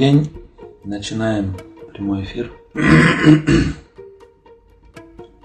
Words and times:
День. 0.00 0.32
Начинаем 0.82 1.54
прямой 1.92 2.22
эфир. 2.24 2.50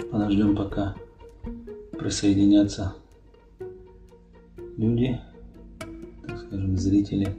Подождем 0.09 0.55
пока 0.55 0.95
присоединятся 1.99 2.95
люди, 4.77 5.19
так 6.25 6.37
скажем, 6.37 6.77
зрители. 6.77 7.35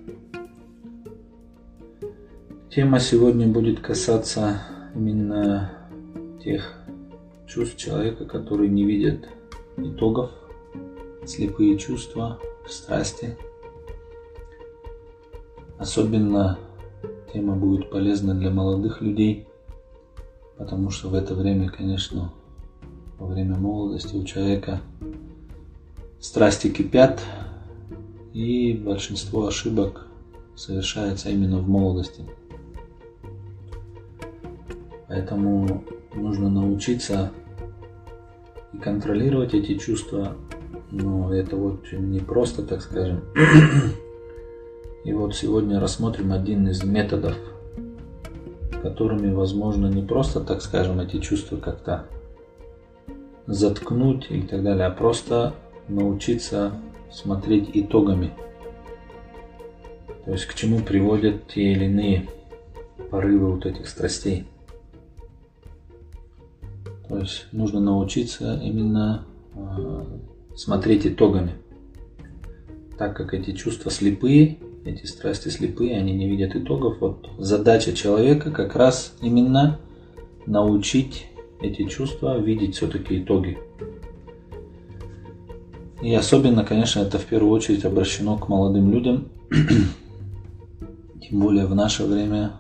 Тема 2.69 3.01
сегодня 3.01 3.49
будет 3.49 3.81
касаться 3.81 4.61
именно 4.95 5.73
тех 6.45 6.75
чувств 7.47 7.79
человека, 7.79 8.27
которые 8.27 8.69
не 8.69 8.85
видят 8.85 9.27
итогов, 9.79 10.33
слепые 11.25 11.79
чувства, 11.79 12.39
страсти. 12.69 13.39
Особенно 15.79 16.59
Тема 17.37 17.55
будет 17.55 17.91
полезна 17.91 18.35
для 18.35 18.49
молодых 18.49 19.03
людей, 19.03 19.47
потому 20.57 20.89
что 20.89 21.11
в 21.11 21.15
это 21.15 21.35
время, 21.35 21.69
конечно, 21.69 22.33
во 23.19 23.27
время 23.27 23.57
молодости 23.57 24.17
у 24.17 24.25
человека 24.25 24.81
страсти 26.19 26.69
кипят, 26.71 27.21
и 28.33 28.73
большинство 28.73 29.49
ошибок 29.49 30.07
совершается 30.55 31.29
именно 31.29 31.59
в 31.59 31.69
молодости. 31.69 32.25
Поэтому 35.07 35.85
нужно 36.15 36.49
научиться 36.49 37.33
и 38.73 38.79
контролировать 38.79 39.53
эти 39.53 39.77
чувства, 39.77 40.37
но 40.91 41.35
это 41.35 41.57
вот 41.57 41.85
не 41.93 42.21
просто, 42.21 42.63
так 42.63 42.81
скажем, 42.81 43.21
И 45.07 45.13
вот 45.13 45.37
сегодня 45.37 45.79
рассмотрим 45.79 46.33
один 46.33 46.67
из 46.67 46.83
методов, 46.83 47.37
которыми 48.83 49.33
возможно 49.33 49.87
не 49.87 50.03
просто, 50.03 50.41
так 50.41 50.61
скажем, 50.61 50.99
эти 50.99 51.21
чувства 51.21 51.59
как-то 51.59 52.07
заткнуть 53.47 54.27
и 54.31 54.43
так 54.43 54.65
далее, 54.65 54.87
а 54.87 54.91
просто 54.91 55.55
научиться 55.87 56.73
смотреть 57.13 57.71
итогами. 57.73 58.33
То 60.25 60.33
есть 60.33 60.47
к 60.47 60.55
чему 60.55 60.81
приводят 60.81 61.47
те 61.47 61.71
или 61.71 61.85
иные 61.85 62.29
порывы 63.09 63.53
вот 63.53 63.65
этих 63.65 63.87
страстей. 63.87 64.49
То 67.09 67.19
есть 67.19 67.47
нужно 67.53 67.79
научиться 67.79 68.61
именно 68.61 69.25
э, 69.55 70.05
смотреть 70.57 71.07
итогами. 71.07 71.53
Так 72.99 73.17
как 73.17 73.35
эти 73.35 73.53
чувства 73.53 73.93
слепые, 73.93 74.59
эти 74.87 75.07
страсти 75.07 75.49
слепые, 75.49 75.99
они 75.99 76.13
не 76.13 76.29
видят 76.29 76.55
итогов. 76.55 76.99
Вот 77.01 77.29
задача 77.39 77.93
человека 77.93 78.51
как 78.51 78.77
раз 78.77 79.15
именно 79.21 79.79
научить 80.47 81.27
эти 81.61 81.89
чувства 81.89 82.39
видеть 82.39 82.77
все-таки 82.77 83.21
итоги. 83.23 83.59
И 86.03 86.15
особенно, 86.15 86.65
конечно, 86.65 87.01
это 87.01 87.19
в 87.19 87.25
первую 87.25 87.53
очередь 87.53 87.85
обращено 87.85 88.39
к 88.39 88.49
молодым 88.49 88.93
людям, 88.93 89.29
тем 91.23 91.41
более 91.41 91.67
в 91.67 91.75
наше 91.75 92.05
время, 92.05 92.53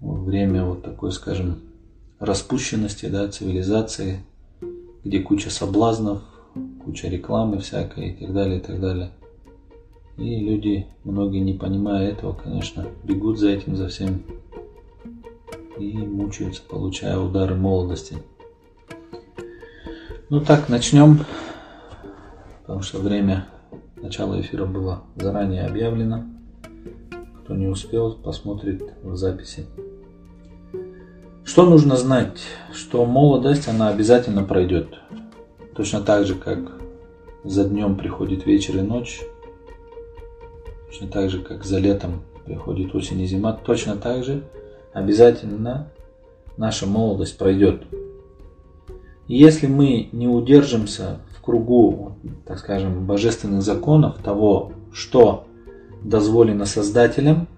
время 0.00 0.64
вот 0.64 0.82
такой, 0.82 1.12
скажем, 1.12 1.60
распущенности, 2.18 3.06
да, 3.06 3.28
цивилизации, 3.28 4.20
где 5.04 5.20
куча 5.20 5.50
соблазнов, 5.50 6.22
куча 6.84 7.08
рекламы 7.08 7.60
всякой 7.60 8.10
и 8.10 8.12
так 8.16 8.34
далее, 8.34 8.58
и 8.58 8.60
так 8.60 8.80
далее– 8.80 9.10
и 10.16 10.40
люди, 10.40 10.86
многие 11.02 11.40
не 11.40 11.54
понимая 11.54 12.10
этого, 12.10 12.32
конечно, 12.32 12.86
бегут 13.02 13.38
за 13.38 13.50
этим, 13.50 13.76
за 13.76 13.88
всем 13.88 14.22
и 15.78 15.96
мучаются, 15.96 16.62
получая 16.68 17.18
удары 17.18 17.54
молодости. 17.56 18.16
Ну 20.30 20.40
так, 20.40 20.68
начнем, 20.68 21.20
потому 22.62 22.82
что 22.82 22.98
время 22.98 23.46
начала 23.96 24.40
эфира 24.40 24.66
было 24.66 25.02
заранее 25.16 25.66
объявлено. 25.66 26.24
Кто 27.42 27.54
не 27.54 27.66
успел, 27.66 28.14
посмотрит 28.14 28.82
в 29.02 29.16
записи. 29.16 29.66
Что 31.44 31.68
нужно 31.68 31.96
знать? 31.96 32.40
Что 32.72 33.04
молодость, 33.04 33.68
она 33.68 33.88
обязательно 33.88 34.44
пройдет. 34.44 34.94
Точно 35.76 36.00
так 36.00 36.24
же, 36.24 36.36
как 36.36 36.80
за 37.42 37.68
днем 37.68 37.96
приходит 37.96 38.46
вечер 38.46 38.78
и 38.78 38.80
ночь, 38.80 39.20
Точно 40.94 41.08
так 41.08 41.28
же, 41.28 41.40
как 41.40 41.64
за 41.64 41.80
летом 41.80 42.22
приходит 42.44 42.94
осень 42.94 43.20
и 43.20 43.26
зима, 43.26 43.52
точно 43.52 43.96
так 43.96 44.22
же 44.22 44.44
обязательно 44.92 45.88
наша 46.56 46.86
молодость 46.86 47.36
пройдет. 47.36 47.82
Если 49.26 49.66
мы 49.66 50.08
не 50.12 50.28
удержимся 50.28 51.18
в 51.36 51.42
кругу, 51.42 52.12
так 52.46 52.60
скажем, 52.60 53.06
божественных 53.06 53.62
законов, 53.62 54.18
того, 54.22 54.70
что 54.92 55.48
дозволено 56.04 56.64
Создателем, 56.64 57.48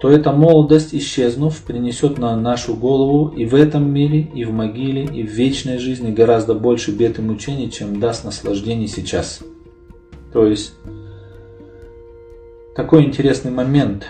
то 0.00 0.10
эта 0.10 0.32
молодость, 0.32 0.92
исчезнув, 0.92 1.62
принесет 1.62 2.18
на 2.18 2.34
нашу 2.34 2.74
голову 2.74 3.28
и 3.28 3.44
в 3.44 3.54
этом 3.54 3.88
мире, 3.88 4.28
и 4.34 4.44
в 4.44 4.52
могиле, 4.52 5.04
и 5.04 5.22
в 5.22 5.30
вечной 5.30 5.78
жизни 5.78 6.10
гораздо 6.10 6.54
больше 6.54 6.90
бед 6.90 7.20
и 7.20 7.22
мучений, 7.22 7.70
чем 7.70 8.00
даст 8.00 8.24
наслаждений 8.24 8.88
сейчас. 8.88 9.44
То 10.32 10.44
есть 10.44 10.72
такой 12.74 13.04
интересный 13.04 13.50
момент. 13.50 14.06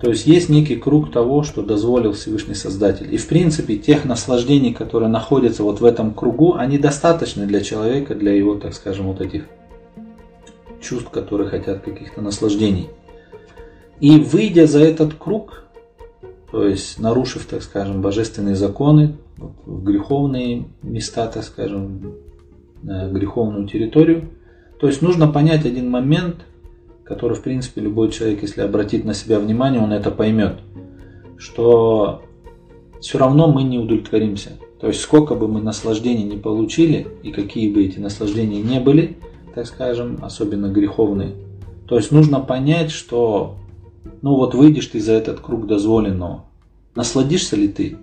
То 0.00 0.08
есть 0.08 0.26
есть 0.26 0.48
некий 0.48 0.76
круг 0.76 1.12
того, 1.12 1.42
что 1.42 1.62
дозволил 1.62 2.12
Всевышний 2.12 2.54
Создатель. 2.54 3.12
И 3.12 3.18
в 3.18 3.28
принципе 3.28 3.76
тех 3.76 4.06
наслаждений, 4.06 4.72
которые 4.72 5.10
находятся 5.10 5.62
вот 5.62 5.80
в 5.80 5.84
этом 5.84 6.14
кругу, 6.14 6.54
они 6.54 6.78
достаточны 6.78 7.46
для 7.46 7.60
человека, 7.60 8.14
для 8.14 8.32
его, 8.32 8.54
так 8.54 8.72
скажем, 8.72 9.08
вот 9.08 9.20
этих 9.20 9.44
чувств, 10.80 11.10
которые 11.10 11.50
хотят 11.50 11.82
каких-то 11.82 12.22
наслаждений. 12.22 12.88
И 14.00 14.18
выйдя 14.18 14.66
за 14.66 14.80
этот 14.80 15.12
круг, 15.14 15.64
то 16.50 16.66
есть 16.66 16.98
нарушив, 16.98 17.44
так 17.44 17.62
скажем, 17.62 18.00
божественные 18.00 18.54
законы, 18.54 19.16
в 19.36 19.84
греховные 19.84 20.64
места, 20.82 21.26
так 21.26 21.44
скажем, 21.44 22.14
греховную 22.82 23.68
территорию, 23.68 24.30
то 24.80 24.86
есть 24.86 25.02
нужно 25.02 25.28
понять 25.28 25.66
один 25.66 25.90
момент– 25.90 26.36
который, 27.10 27.36
в 27.36 27.42
принципе, 27.42 27.80
любой 27.80 28.12
человек, 28.12 28.42
если 28.42 28.60
обратит 28.60 29.04
на 29.04 29.14
себя 29.14 29.40
внимание, 29.40 29.82
он 29.82 29.92
это 29.92 30.12
поймет, 30.12 30.60
что 31.38 32.22
все 33.00 33.18
равно 33.18 33.48
мы 33.48 33.64
не 33.64 33.80
удовлетворимся. 33.80 34.52
То 34.80 34.86
есть 34.86 35.00
сколько 35.00 35.34
бы 35.34 35.48
мы 35.48 35.60
наслаждений 35.60 36.22
не 36.22 36.36
получили, 36.36 37.08
и 37.24 37.32
какие 37.32 37.68
бы 37.68 37.84
эти 37.84 37.98
наслаждения 37.98 38.62
не 38.62 38.78
были, 38.78 39.18
так 39.56 39.66
скажем, 39.66 40.20
особенно 40.22 40.68
греховные, 40.68 41.32
то 41.88 41.96
есть 41.96 42.12
нужно 42.12 42.38
понять, 42.38 42.92
что 42.92 43.56
ну 44.22 44.36
вот 44.36 44.54
выйдешь 44.54 44.86
ты 44.86 45.00
за 45.00 45.14
этот 45.14 45.40
круг 45.40 45.66
дозволенного, 45.66 46.44
насладишься 46.94 47.56
ли 47.56 47.66
ты? 47.66 47.96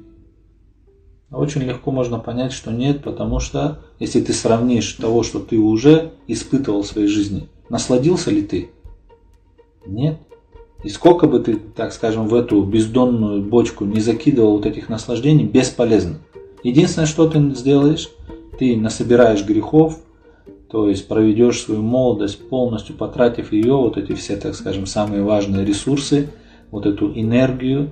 Очень 1.32 1.62
легко 1.62 1.92
можно 1.92 2.20
понять, 2.20 2.52
что 2.52 2.72
нет, 2.72 3.04
потому 3.04 3.40
что 3.40 3.80
если 4.00 4.20
ты 4.20 4.34
сравнишь 4.34 4.92
того, 4.96 5.24
что 5.24 5.40
ты 5.40 5.58
уже 5.58 6.12
испытывал 6.28 6.82
в 6.82 6.88
своей 6.88 7.08
жизни, 7.08 7.48
насладился 7.70 8.32
ли 8.32 8.42
ты? 8.42 8.72
Нет. 9.88 10.18
И 10.84 10.90
сколько 10.90 11.28
бы 11.28 11.40
ты, 11.40 11.56
так 11.56 11.92
скажем, 11.92 12.28
в 12.28 12.36
эту 12.36 12.62
бездонную 12.64 13.42
бочку 13.42 13.86
не 13.86 14.00
закидывал 14.00 14.58
вот 14.58 14.66
этих 14.66 14.90
наслаждений, 14.90 15.46
бесполезно. 15.46 16.20
Единственное, 16.64 17.08
что 17.08 17.28
ты 17.28 17.40
сделаешь, 17.56 18.10
ты 18.60 18.78
насобираешь 18.78 19.44
грехов, 19.44 20.00
то 20.70 20.88
есть 20.90 21.08
проведешь 21.08 21.62
свою 21.62 21.82
молодость, 21.82 22.48
полностью 22.50 22.96
потратив 22.96 23.54
ее, 23.54 23.74
вот 23.74 23.98
эти 23.98 24.14
все, 24.14 24.38
так 24.38 24.54
скажем, 24.54 24.86
самые 24.86 25.24
важные 25.24 25.66
ресурсы, 25.66 26.30
вот 26.72 26.86
эту 26.86 27.12
энергию 27.14 27.92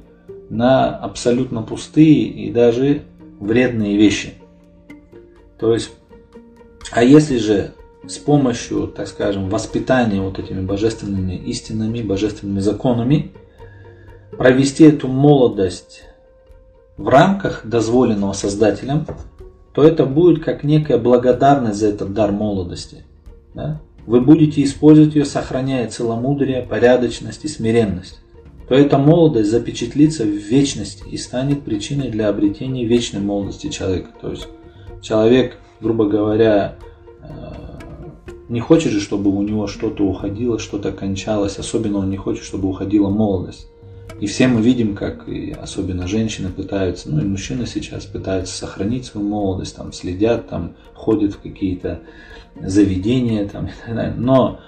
на 0.50 0.96
абсолютно 0.96 1.62
пустые 1.62 2.24
и 2.26 2.52
даже 2.52 3.04
вредные 3.40 3.98
вещи. 3.98 4.34
То 5.60 5.74
есть, 5.74 5.92
а 6.92 7.04
если 7.04 7.38
же 7.38 7.72
с 8.08 8.18
помощью, 8.18 8.88
так 8.88 9.08
скажем, 9.08 9.50
воспитания 9.50 10.22
вот 10.22 10.40
этими 10.40 10.62
божественными 10.62 11.36
истинами, 11.36 12.02
божественными 12.02 12.60
законами, 12.60 13.32
провести 14.38 14.84
эту 14.84 15.08
молодость 15.08 16.04
в 16.98 17.08
рамках 17.08 17.66
дозволенного 17.66 18.34
Создателем, 18.34 19.06
то 19.74 19.84
это 19.84 20.06
будет 20.06 20.44
как 20.44 20.64
некая 20.64 20.98
благодарность 20.98 21.80
за 21.80 21.88
этот 21.88 22.14
дар 22.14 22.32
молодости. 22.32 23.04
Да? 23.54 23.82
Вы 24.06 24.22
будете 24.22 24.64
использовать 24.64 25.16
ее, 25.16 25.26
сохраняя 25.26 25.90
целомудрие, 25.90 26.62
порядочность 26.62 27.44
и 27.44 27.48
смиренность. 27.48 28.20
То 28.70 28.76
эта 28.76 28.98
молодость 28.98 29.52
запечатлится 29.52 30.24
в 30.24 30.30
вечности 30.30 31.04
и 31.10 31.18
станет 31.18 31.64
причиной 31.64 32.10
для 32.10 32.30
обретения 32.30 32.86
вечной 32.86 33.22
молодости 33.22 33.70
человека. 33.70 34.10
То 34.22 34.32
есть 34.32 34.48
человек, 35.02 35.58
грубо 35.82 36.08
говоря, 36.08 36.76
не 38.50 38.60
хочет 38.60 38.92
же, 38.92 39.00
чтобы 39.00 39.32
у 39.32 39.42
него 39.42 39.68
что-то 39.68 40.04
уходило, 40.04 40.60
что-то 40.60 40.92
кончалось, 40.92 41.58
особенно 41.58 42.00
он 42.00 42.10
не 42.10 42.18
хочет, 42.18 42.44
чтобы 42.44 42.68
уходила 42.68 43.10
молодость. 43.10 43.68
И 44.20 44.28
все 44.28 44.48
мы 44.48 44.62
видим, 44.62 44.96
как 44.96 45.28
и 45.28 45.52
особенно 45.52 46.08
женщины 46.08 46.50
пытаются, 46.50 47.10
ну 47.10 47.22
и 47.22 47.26
мужчины 47.26 47.66
сейчас 47.66 48.06
пытаются 48.06 48.56
сохранить 48.56 49.06
свою 49.06 49.28
молодость, 49.28 49.76
там 49.76 49.92
следят, 49.92 50.48
там 50.48 50.76
ходят 50.94 51.34
в 51.34 51.42
какие-то 51.42 52.02
заведения, 52.62 53.48
там, 53.48 53.66
и 53.68 53.72
так 53.86 53.96
далее. 53.96 54.16
Но 54.16 54.60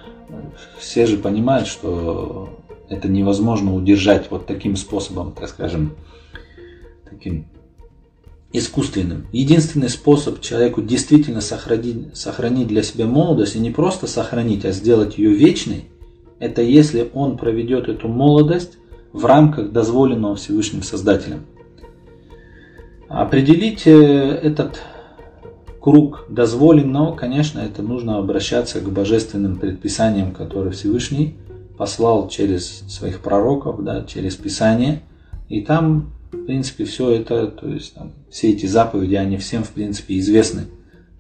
все 0.77 1.05
же 1.05 1.17
понимают, 1.17 1.67
что 1.67 2.49
это 2.89 3.07
невозможно 3.07 3.73
удержать 3.73 4.29
вот 4.31 4.45
таким 4.47 4.75
способом, 4.75 5.31
так 5.31 5.47
скажем, 5.47 5.95
таким 7.09 7.47
искусственным. 8.53 9.27
Единственный 9.31 9.89
способ 9.89 10.41
человеку 10.41 10.81
действительно 10.81 11.41
сохранить, 11.41 12.15
сохранить 12.15 12.67
для 12.67 12.83
себя 12.83 13.05
молодость, 13.05 13.55
и 13.55 13.59
не 13.59 13.71
просто 13.71 14.07
сохранить, 14.07 14.65
а 14.65 14.71
сделать 14.71 15.17
ее 15.17 15.31
вечной, 15.33 15.85
это 16.39 16.61
если 16.61 17.09
он 17.13 17.37
проведет 17.37 17.89
эту 17.89 18.07
молодость 18.07 18.77
в 19.11 19.25
рамках 19.25 19.71
дозволенного 19.71 20.35
Всевышним 20.35 20.83
Создателем. 20.83 21.45
Определить 23.09 23.87
э, 23.87 23.91
этот 23.91 24.81
круг 25.79 26.25
дозволенного, 26.29 27.15
конечно, 27.15 27.59
это 27.59 27.81
нужно 27.81 28.17
обращаться 28.17 28.81
к 28.81 28.91
божественным 28.91 29.57
предписаниям, 29.57 30.33
которые 30.33 30.73
Всевышний 30.73 31.35
послал 31.77 32.27
через 32.27 32.83
своих 32.89 33.21
пророков, 33.21 33.83
да, 33.83 34.03
через 34.03 34.35
Писание. 34.35 35.01
И 35.47 35.61
там, 35.61 36.11
в 36.31 36.45
принципе, 36.45 36.85
все 36.85 37.11
это, 37.11 37.47
то 37.47 37.67
есть 37.67 37.93
там, 37.93 38.13
все 38.29 38.51
эти 38.51 38.65
заповеди, 38.65 39.15
они 39.15 39.37
всем, 39.37 39.63
в 39.63 39.71
принципе, 39.71 40.17
известны. 40.19 40.65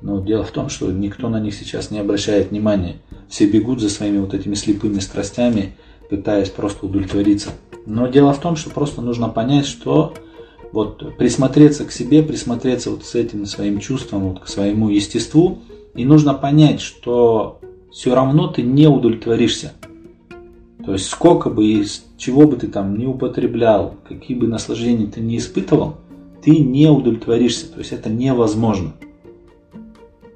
Но 0.01 0.23
дело 0.23 0.43
в 0.43 0.51
том, 0.51 0.69
что 0.69 0.91
никто 0.91 1.29
на 1.29 1.39
них 1.39 1.55
сейчас 1.55 1.91
не 1.91 1.99
обращает 1.99 2.51
внимания. 2.51 2.97
Все 3.29 3.47
бегут 3.47 3.81
за 3.81 3.89
своими 3.89 4.19
вот 4.19 4.33
этими 4.33 4.53
слепыми 4.53 4.99
страстями, 4.99 5.75
пытаясь 6.09 6.49
просто 6.49 6.85
удовлетвориться. 6.85 7.49
Но 7.85 8.07
дело 8.07 8.33
в 8.33 8.39
том, 8.39 8.55
что 8.55 8.69
просто 8.69 9.01
нужно 9.01 9.29
понять, 9.29 9.65
что 9.65 10.13
вот 10.71 11.17
присмотреться 11.17 11.85
к 11.85 11.91
себе, 11.91 12.21
присмотреться 12.21 12.91
вот 12.91 13.05
с 13.05 13.15
этим 13.15 13.45
своим 13.45 13.79
чувством, 13.79 14.29
вот 14.29 14.41
к 14.41 14.47
своему 14.47 14.89
естеству, 14.89 15.59
и 15.95 16.05
нужно 16.05 16.33
понять, 16.33 16.81
что 16.81 17.59
все 17.91 18.13
равно 18.13 18.47
ты 18.47 18.61
не 18.61 18.87
удовлетворишься. 18.87 19.73
То 20.85 20.93
есть 20.93 21.07
сколько 21.07 21.49
бы 21.49 21.65
и 21.65 21.85
чего 22.17 22.47
бы 22.47 22.55
ты 22.55 22.67
там 22.67 22.97
не 22.97 23.05
употреблял, 23.05 23.95
какие 24.07 24.37
бы 24.37 24.47
наслаждения 24.47 25.07
ты 25.07 25.21
не 25.21 25.37
испытывал, 25.37 25.95
ты 26.41 26.59
не 26.59 26.87
удовлетворишься. 26.87 27.71
То 27.71 27.79
есть 27.79 27.91
это 27.91 28.09
невозможно. 28.09 28.93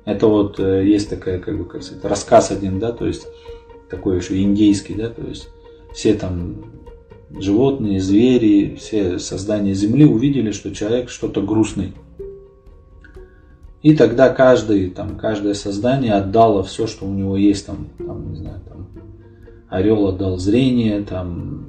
Это 0.04 0.28
вот 0.28 0.60
э, 0.60 0.86
есть 0.86 1.10
такая, 1.10 1.40
как 1.40 1.58
бы, 1.58 1.66
как 1.66 1.84
сказать, 1.84 2.04
рассказ 2.04 2.52
один, 2.52 2.80
да, 2.80 2.92
то 2.92 3.06
есть 3.06 3.28
такой 3.90 4.18
еще 4.18 4.42
индейский, 4.42 4.96
да, 4.96 5.10
то 5.10 5.22
есть 5.22 5.48
все 5.94 6.16
там 6.16 6.66
животные, 7.40 8.00
звери, 8.00 8.76
все 8.80 9.20
создания 9.20 9.74
Земли 9.74 10.06
увидели, 10.06 10.52
что 10.52 10.74
человек 10.74 11.10
что-то 11.10 11.42
грустный. 11.42 11.94
И 13.82 13.96
тогда 13.96 14.30
каждый, 14.30 14.90
там, 14.90 15.18
каждое 15.18 15.54
создание 15.54 16.14
отдало 16.14 16.64
все, 16.64 16.88
что 16.88 17.06
у 17.06 17.14
него 17.14 17.36
есть, 17.36 17.66
там, 17.66 17.88
там, 17.98 18.32
не 18.32 18.38
знаю, 18.38 18.62
там, 18.68 18.88
орел 19.72 20.06
отдал 20.06 20.38
зрение, 20.38 21.02
там, 21.02 21.66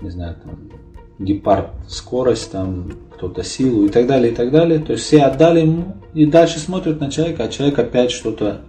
не 0.00 0.08
знаю, 0.08 0.36
там, 0.42 0.70
гепард 1.18 1.70
скорость, 1.88 2.52
там, 2.52 2.92
кто-то 3.14 3.42
силу 3.42 3.86
и 3.86 3.88
так 3.88 4.06
далее, 4.06 4.32
и 4.32 4.34
так 4.34 4.50
далее. 4.50 4.78
То 4.78 4.92
есть 4.92 5.04
все 5.04 5.22
отдали 5.22 5.60
ему 5.60 5.96
и 6.14 6.24
дальше 6.26 6.58
смотрят 6.58 7.00
на 7.00 7.10
человека, 7.10 7.44
а 7.44 7.48
человек 7.48 7.78
опять 7.78 8.10
что-то 8.10 8.62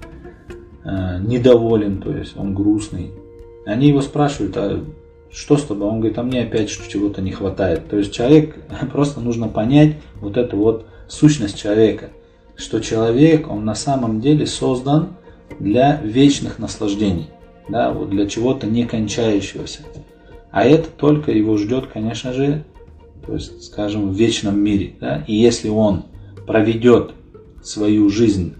э, 0.83 1.19
недоволен, 1.21 2.01
то 2.01 2.11
есть 2.11 2.35
он 2.35 2.55
грустный. 2.55 3.11
Они 3.65 3.89
его 3.89 4.01
спрашивают, 4.01 4.57
а 4.57 4.83
что 5.31 5.57
с 5.57 5.63
тобой? 5.63 5.87
Он 5.87 5.99
говорит, 5.99 6.17
а 6.17 6.23
мне 6.23 6.41
опять 6.41 6.69
чего-то 6.69 7.21
не 7.21 7.31
хватает. 7.31 7.87
То 7.89 7.97
есть 7.97 8.13
человек, 8.13 8.55
просто 8.91 9.19
нужно 9.19 9.47
понять 9.47 9.97
вот 10.19 10.37
эту 10.37 10.57
вот 10.57 10.87
сущность 11.07 11.57
человека, 11.57 12.09
что 12.55 12.79
человек, 12.79 13.47
он 13.49 13.63
на 13.63 13.75
самом 13.75 14.21
деле 14.21 14.47
создан 14.47 15.09
для 15.59 16.01
вечных 16.01 16.57
наслаждений, 16.57 17.29
да, 17.69 17.91
вот 17.91 18.09
для 18.09 18.27
чего-то 18.27 18.67
не 18.67 18.85
кончающегося. 18.85 19.81
А 20.51 20.63
это 20.63 20.89
только 20.89 21.31
его 21.31 21.57
ждет, 21.57 21.87
конечно 21.87 22.33
же, 22.33 22.63
то 23.25 23.33
есть, 23.33 23.63
скажем, 23.63 24.11
в 24.11 24.15
вечном 24.15 24.59
мире. 24.59 24.93
Да? 24.99 25.23
И 25.27 25.35
если 25.35 25.69
он 25.69 26.03
проведет 26.45 27.11
свою 27.61 28.09
жизнь 28.09 28.53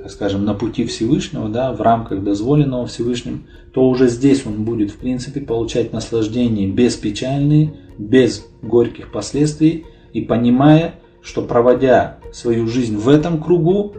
так 0.00 0.10
скажем, 0.10 0.44
на 0.44 0.54
пути 0.54 0.86
Всевышнего, 0.86 1.48
да, 1.48 1.72
в 1.72 1.80
рамках 1.82 2.22
дозволенного 2.22 2.86
Всевышним, 2.86 3.44
то 3.72 3.86
уже 3.86 4.08
здесь 4.08 4.46
он 4.46 4.64
будет, 4.64 4.90
в 4.90 4.96
принципе, 4.96 5.40
получать 5.40 5.92
наслаждение 5.92 6.68
без 6.68 6.96
печальные, 6.96 7.74
без 7.98 8.46
горьких 8.62 9.12
последствий 9.12 9.84
и 10.14 10.22
понимая, 10.22 10.94
что 11.20 11.42
проводя 11.42 12.18
свою 12.32 12.66
жизнь 12.66 12.96
в 12.96 13.08
этом 13.08 13.42
кругу, 13.42 13.92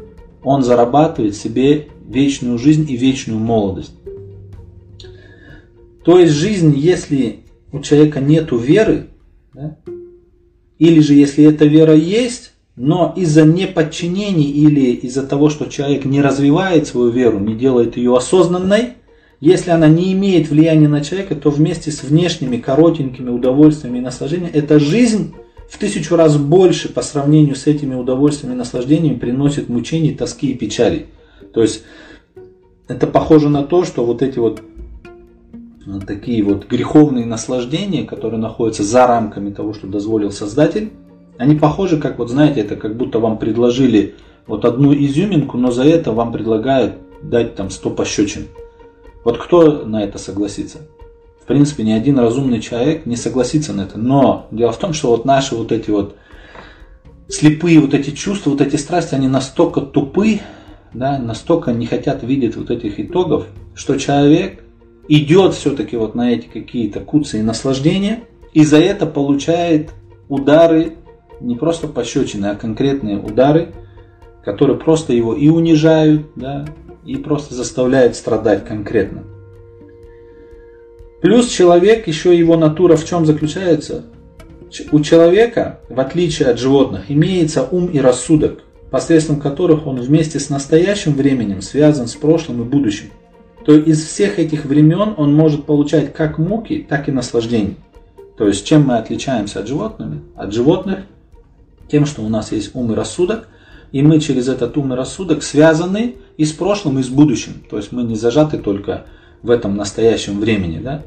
он 0.44 0.64
зарабатывает 0.64 1.36
себе 1.36 1.90
вечную 2.08 2.58
жизнь 2.58 2.90
и 2.90 2.98
вечную 2.98 3.40
молодость. 3.40 3.94
То 6.04 6.20
есть 6.20 6.34
жизнь, 6.34 6.74
если 6.76 7.42
у 7.72 7.80
человека 7.80 8.20
нет 8.20 8.52
веры, 8.52 9.08
да, 9.54 9.78
или 10.80 11.00
же 11.00 11.14
если 11.14 11.44
эта 11.46 11.66
вера 11.66 11.94
есть, 11.94 12.54
но 12.76 13.14
из-за 13.16 13.44
неподчинений 13.44 14.50
или 14.50 14.92
из-за 14.92 15.24
того, 15.24 15.50
что 15.50 15.66
человек 15.66 16.06
не 16.06 16.22
развивает 16.22 16.88
свою 16.88 17.12
веру, 17.12 17.40
не 17.40 17.54
делает 17.54 17.98
ее 17.98 18.16
осознанной, 18.16 18.94
если 19.40 19.72
она 19.72 19.88
не 19.88 20.14
имеет 20.14 20.50
влияния 20.50 20.88
на 20.88 21.04
человека, 21.04 21.36
то 21.36 21.50
вместе 21.50 21.92
с 21.92 22.04
внешними 22.04 22.58
коротенькими 22.58 23.30
удовольствиями 23.30 23.98
и 23.98 24.02
наслаждениями, 24.02 24.52
эта 24.54 24.80
жизнь 24.80 25.34
в 25.70 25.78
тысячу 25.78 26.16
раз 26.16 26.38
больше 26.38 26.90
по 26.90 27.02
сравнению 27.02 27.56
с 27.56 27.66
этими 27.66 27.96
удовольствиями 27.96 28.56
и 28.56 28.58
наслаждениями 28.58 29.18
приносит 29.18 29.70
мучений, 29.70 30.14
тоски 30.14 30.52
и 30.52 30.58
печали. 30.58 31.08
То 31.54 31.62
есть 31.62 31.84
это 32.88 33.08
похоже 33.08 33.50
на 33.50 33.64
то, 33.64 33.84
что 33.84 34.06
вот 34.06 34.22
эти 34.22 34.38
вот 34.38 34.62
такие 36.00 36.44
вот 36.44 36.68
греховные 36.68 37.26
наслаждения, 37.26 38.06
которые 38.06 38.40
находятся 38.40 38.84
за 38.84 39.08
рамками 39.08 39.52
того, 39.52 39.74
что 39.74 39.88
дозволил 39.88 40.32
Создатель, 40.32 40.92
они 41.38 41.56
похожи, 41.56 42.00
как 42.00 42.20
вот 42.20 42.30
знаете, 42.30 42.62
это 42.62 42.76
как 42.76 42.96
будто 42.96 43.20
вам 43.20 43.38
предложили 43.38 44.16
вот 44.48 44.64
одну 44.66 44.94
изюминку, 44.94 45.58
но 45.58 45.72
за 45.72 45.84
это 45.84 46.12
вам 46.12 46.32
предлагают 46.32 46.94
дать 47.22 47.56
там 47.56 47.70
100 47.70 47.90
пощечин. 47.92 48.48
Вот 49.24 49.38
кто 49.38 49.86
на 49.86 50.04
это 50.04 50.18
согласится? 50.18 50.80
В 51.42 51.46
принципе, 51.46 51.84
ни 51.84 51.92
один 51.92 52.20
разумный 52.20 52.62
человек 52.62 53.06
не 53.06 53.16
согласится 53.16 53.74
на 53.74 53.82
это. 53.82 53.98
Но 53.98 54.48
дело 54.52 54.72
в 54.72 54.78
том, 54.78 54.94
что 54.94 55.10
вот 55.10 55.26
наши 55.26 55.56
вот 55.56 55.72
эти 55.72 55.90
вот 55.90 56.16
слепые 57.28 57.80
вот 57.80 57.94
эти 57.94 58.12
чувства, 58.12 58.52
вот 58.52 58.62
эти 58.62 58.76
страсти, 58.76 59.16
они 59.16 59.28
настолько 59.28 59.82
тупы, 59.82 60.42
да, 60.94 61.18
настолько 61.18 61.72
не 61.72 61.86
хотят 61.86 62.24
видеть 62.24 62.56
вот 62.56 62.70
этих 62.70 63.00
итогов, 63.00 63.48
что 63.74 63.98
человек 63.98 64.64
идет 65.08 65.54
все-таки 65.54 65.98
вот 65.98 66.16
на 66.16 66.34
эти 66.34 66.48
какие-то 66.48 67.00
куцы 67.00 67.40
и 67.40 67.44
наслаждения, 67.44 68.22
и 68.54 68.64
за 68.64 68.78
это 68.78 69.06
получает 69.06 69.92
удары 70.30 70.94
не 71.40 71.56
просто 71.56 71.88
пощечины, 71.88 72.48
а 72.48 72.56
конкретные 72.56 73.18
удары, 73.18 73.74
которые 74.44 74.78
просто 74.78 75.14
его 75.14 75.34
и 75.36 75.50
унижают, 75.50 76.28
да, 76.36 76.66
и 77.06 77.16
просто 77.16 77.54
заставляют 77.54 78.16
страдать 78.16 78.66
конкретно. 78.66 79.24
Плюс 81.22 81.48
человек, 81.50 82.08
еще 82.08 82.38
его 82.38 82.58
натура 82.58 82.96
в 82.96 83.06
чем 83.06 83.26
заключается? 83.26 84.06
У 84.92 85.02
человека, 85.02 85.82
в 85.90 86.00
отличие 86.00 86.48
от 86.48 86.58
животных, 86.58 87.06
имеется 87.10 87.68
ум 87.70 87.88
и 87.88 88.00
рассудок, 88.00 88.64
посредством 88.90 89.40
которых 89.40 89.86
он 89.86 90.02
вместе 90.02 90.40
с 90.40 90.50
настоящим 90.50 91.14
временем 91.14 91.62
связан 91.62 92.08
с 92.08 92.16
прошлым 92.16 92.62
и 92.62 92.66
будущим. 92.66 93.12
То 93.66 93.76
из 93.76 94.04
всех 94.04 94.40
этих 94.40 94.66
времен 94.66 95.14
он 95.18 95.34
может 95.34 95.66
получать 95.66 96.14
как 96.14 96.38
муки, 96.38 96.86
так 96.88 97.08
и 97.08 97.12
наслаждение. 97.12 97.76
То 98.38 98.48
есть 98.48 98.66
чем 98.66 98.88
мы 98.88 98.98
отличаемся 98.98 99.60
от 99.60 99.68
животных? 99.68 100.20
От 100.36 100.54
животных 100.54 101.00
тем, 101.90 102.06
что 102.06 102.24
у 102.24 102.30
нас 102.30 102.52
есть 102.52 102.72
ум 102.74 102.92
и 102.92 102.96
рассудок, 102.96 103.48
и 103.92 104.02
мы 104.02 104.20
через 104.20 104.48
этот 104.48 104.78
ум 104.78 104.94
и 104.94 104.96
рассудок 104.96 105.44
связаны 105.44 106.16
и 106.38 106.46
с 106.46 106.54
прошлым, 106.54 107.00
и 107.00 107.04
с 107.04 107.10
будущим. 107.10 107.64
То 107.70 107.78
есть 107.78 107.92
мы 107.92 108.04
не 108.04 108.16
зажаты 108.16 108.58
только 108.58 109.06
в 109.44 109.52
этом 109.52 109.76
настоящем 109.76 110.40
времени. 110.40 110.80
Да? 110.80 111.04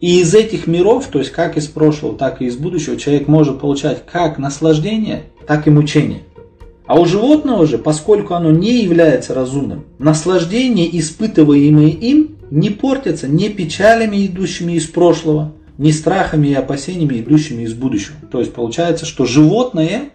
И 0.00 0.20
из 0.20 0.34
этих 0.34 0.66
миров, 0.66 1.06
то 1.06 1.18
есть 1.18 1.30
как 1.30 1.56
из 1.56 1.68
прошлого, 1.68 2.16
так 2.16 2.42
и 2.42 2.46
из 2.46 2.56
будущего, 2.56 2.96
человек 2.96 3.28
может 3.28 3.60
получать 3.60 4.04
как 4.04 4.38
наслаждение, 4.38 5.24
так 5.46 5.66
и 5.66 5.70
мучение. 5.70 6.22
А 6.90 6.98
у 6.98 7.06
животного 7.06 7.68
же, 7.68 7.78
поскольку 7.78 8.34
оно 8.34 8.50
не 8.50 8.82
является 8.82 9.32
разумным, 9.32 9.84
наслаждения, 10.00 10.88
испытываемые 10.98 11.90
им, 11.90 12.38
не 12.50 12.70
портятся 12.70 13.28
ни 13.28 13.46
печалями, 13.46 14.26
идущими 14.26 14.72
из 14.72 14.88
прошлого, 14.88 15.52
ни 15.78 15.92
страхами 15.92 16.48
и 16.48 16.54
опасениями, 16.54 17.20
идущими 17.20 17.62
из 17.62 17.74
будущего. 17.74 18.16
То 18.32 18.40
есть 18.40 18.52
получается, 18.52 19.06
что 19.06 19.24
животное 19.24 20.10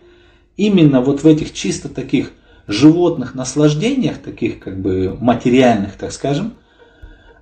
именно 0.58 1.00
вот 1.00 1.24
в 1.24 1.28
этих 1.28 1.54
чисто 1.54 1.88
таких 1.88 2.34
животных 2.68 3.36
наслаждениях, 3.36 4.18
таких 4.18 4.60
как 4.60 4.78
бы 4.82 5.18
материальных, 5.18 5.94
так 5.94 6.12
скажем, 6.12 6.56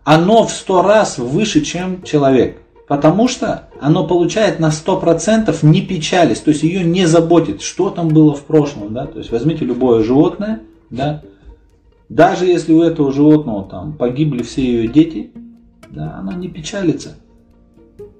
оно 0.03 0.45
в 0.45 0.51
сто 0.51 0.83
раз 0.83 1.17
выше, 1.17 1.61
чем 1.61 2.03
человек. 2.03 2.61
Потому 2.87 3.27
что 3.27 3.69
оно 3.79 4.05
получает 4.05 4.59
на 4.59 4.69
100% 4.69 5.57
не 5.63 5.81
печалist, 5.81 6.43
то 6.43 6.51
есть 6.51 6.63
ее 6.63 6.83
не 6.83 7.05
заботит, 7.05 7.61
что 7.61 7.89
там 7.89 8.09
было 8.09 8.33
в 8.33 8.43
прошлом. 8.43 8.93
Да? 8.93 9.05
То 9.05 9.19
есть 9.19 9.31
возьмите 9.31 9.63
любое 9.63 10.03
животное, 10.03 10.61
да? 10.89 11.21
даже 12.09 12.45
если 12.45 12.73
у 12.73 12.81
этого 12.81 13.11
животного 13.11 13.63
там 13.63 13.93
погибли 13.93 14.43
все 14.43 14.61
ее 14.61 14.87
дети, 14.87 15.31
да, 15.89 16.17
оно 16.19 16.33
не 16.33 16.49
печалится. 16.49 17.15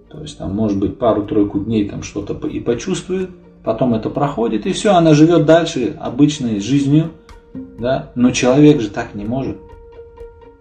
То 0.10 0.22
есть 0.22 0.38
там 0.38 0.56
может 0.56 0.80
быть 0.80 0.98
пару-тройку 0.98 1.60
дней 1.60 1.90
там 1.90 2.04
что-то 2.04 2.34
и 2.48 2.60
почувствует, 2.60 3.32
потом 3.64 3.94
это 3.94 4.10
проходит, 4.10 4.66
и 4.66 4.74
все, 4.74 4.94
она 4.94 5.14
живет 5.14 5.46
дальше 5.46 5.98
обычной 6.00 6.60
жизнью, 6.60 7.12
да? 7.54 8.12
но 8.16 8.32
человек 8.32 8.80
же 8.80 8.90
так 8.90 9.14
не 9.14 9.26
может. 9.26 9.58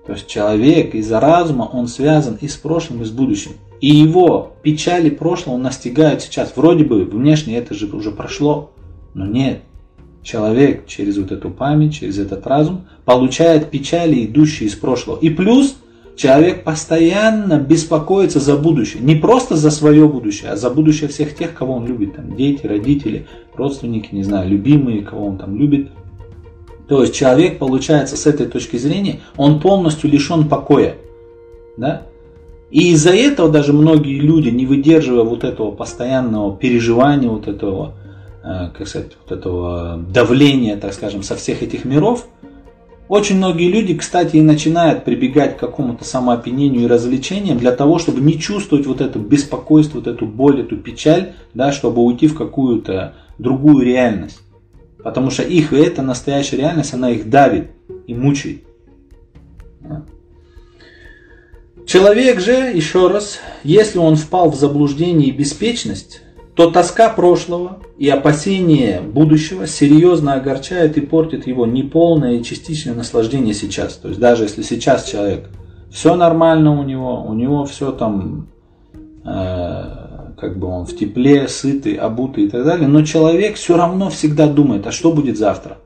То 0.07 0.13
есть 0.13 0.27
человек 0.27 0.95
из-за 0.95 1.21
разума, 1.21 1.69
он 1.73 1.87
связан 1.87 2.37
и 2.41 2.49
с 2.49 2.57
прошлым, 2.57 3.03
и 3.03 3.05
с 3.05 3.11
будущим. 3.11 3.53
И 3.83 3.89
его 3.89 4.55
печали 4.63 5.11
прошлого 5.11 5.57
он 5.57 5.63
настигает 5.63 6.23
сейчас. 6.23 6.53
Вроде 6.55 6.85
бы 6.85 7.05
внешне 7.05 7.59
это 7.59 7.75
же 7.75 7.87
уже 7.89 8.13
прошло, 8.13 8.71
но 9.13 9.27
нет. 9.27 9.63
Человек 10.23 10.87
через 10.87 11.19
вот 11.19 11.33
эту 11.33 11.51
память, 11.51 11.99
через 11.99 12.17
этот 12.21 12.47
разум 12.47 12.83
получает 13.05 13.71
печали, 13.71 14.25
идущие 14.25 14.69
из 14.69 14.77
прошлого. 14.77 15.19
И 15.19 15.31
плюс 15.31 15.75
человек 16.15 16.63
постоянно 16.63 17.59
беспокоится 17.59 18.39
за 18.39 18.57
будущее. 18.57 19.03
Не 19.03 19.17
просто 19.17 19.57
за 19.57 19.73
свое 19.73 20.07
будущее, 20.07 20.53
а 20.53 20.57
за 20.57 20.71
будущее 20.71 21.11
всех 21.11 21.35
тех, 21.35 21.53
кого 21.53 21.75
он 21.75 21.85
любит. 21.85 22.15
Там, 22.15 22.37
дети, 22.37 22.65
родители, 22.65 23.27
родственники, 23.57 24.15
не 24.15 24.23
знаю, 24.23 24.49
любимые, 24.49 25.03
кого 25.03 25.27
он 25.27 25.39
там 25.39 25.57
любит. 25.57 25.91
То 26.87 27.03
есть 27.03 27.17
человек, 27.17 27.59
получается, 27.59 28.17
с 28.17 28.27
этой 28.27 28.47
точки 28.47 28.77
зрения, 28.77 29.23
он 29.37 29.59
полностью 29.59 30.09
лишен 30.09 30.49
покоя. 30.49 30.95
Да? 31.77 32.03
И 32.73 32.93
из-за 32.93 33.11
этого 33.11 33.51
даже 33.51 33.75
многие 33.75 34.19
люди, 34.19 34.49
не 34.49 34.65
выдерживая 34.65 35.25
вот 35.25 35.45
этого 35.45 35.73
постоянного 35.73 36.57
переживания, 36.57 37.29
вот 37.29 37.47
этого, 37.47 37.93
э, 38.43 38.71
как 38.75 38.89
сказать, 38.89 39.13
вот 39.23 39.39
этого 39.39 39.99
давления, 39.99 40.79
так 40.79 40.95
скажем, 40.95 41.23
со 41.23 41.37
всех 41.37 41.63
этих 41.63 41.85
миров, 41.85 42.27
очень 43.09 43.37
многие 43.37 43.71
люди, 43.71 43.95
кстати, 43.95 44.37
и 44.37 44.41
начинают 44.41 45.05
прибегать 45.05 45.59
к 45.59 45.61
какому-то 45.61 46.03
самоопьянению 46.07 46.85
и 46.85 46.87
развлечениям 46.87 47.59
для 47.59 47.73
того, 47.73 47.99
чтобы 47.99 48.23
не 48.23 48.39
чувствовать 48.39 48.87
вот 48.87 49.03
это 49.03 49.19
беспокойство, 49.19 49.99
вот 49.99 50.07
эту 50.07 50.25
боль, 50.25 50.63
эту 50.63 50.79
печаль, 50.79 51.35
да, 51.53 51.73
чтобы 51.73 52.01
уйти 52.01 52.27
в 52.27 52.35
какую-то 52.35 53.17
другую 53.37 53.85
реальность. 53.85 54.41
Потому 55.05 55.31
что 55.31 55.43
их 55.43 55.75
эта 55.75 56.01
настоящая 56.01 56.57
реальность, 56.57 56.95
она 56.95 57.11
их 57.11 57.29
давит 57.29 57.73
и 58.07 58.15
мучает. 58.15 58.63
Человек 61.87 62.41
же, 62.41 62.53
еще 62.53 63.09
раз, 63.09 63.41
если 63.65 63.99
он 63.99 64.17
впал 64.17 64.51
в 64.51 64.55
заблуждение 64.57 65.29
и 65.29 65.33
беспечность, 65.33 66.23
то 66.55 66.71
тоска 66.71 67.09
прошлого 67.09 67.79
и 67.99 68.09
опасение 68.09 69.01
будущего 69.01 69.67
серьезно 69.67 70.35
огорчает 70.35 70.97
и 70.97 71.01
портит 71.01 71.47
его 71.47 71.67
неполное 71.67 72.35
и 72.35 72.45
частичное 72.45 72.95
наслаждение 72.95 73.55
сейчас. 73.55 73.95
То 73.95 74.09
есть 74.09 74.21
даже 74.21 74.45
если 74.45 74.63
сейчас 74.63 75.05
человек 75.05 75.49
все 75.91 76.15
нормально 76.15 76.79
у 76.79 76.85
него, 76.85 77.25
у 77.27 77.33
него 77.35 77.65
все 77.65 77.91
там 77.93 78.49
э, 79.25 79.83
как 80.39 80.59
бы 80.59 80.67
он 80.67 80.87
в 80.87 80.97
тепле, 80.97 81.49
сытый, 81.49 81.95
обутый 81.95 82.45
и 82.45 82.49
так 82.49 82.65
далее, 82.65 82.89
но 82.89 83.03
человек 83.03 83.57
все 83.57 83.77
равно 83.77 84.11
всегда 84.11 84.47
думает, 84.47 84.87
а 84.87 84.93
что 84.93 85.13
будет 85.13 85.39
завтра? 85.39 85.79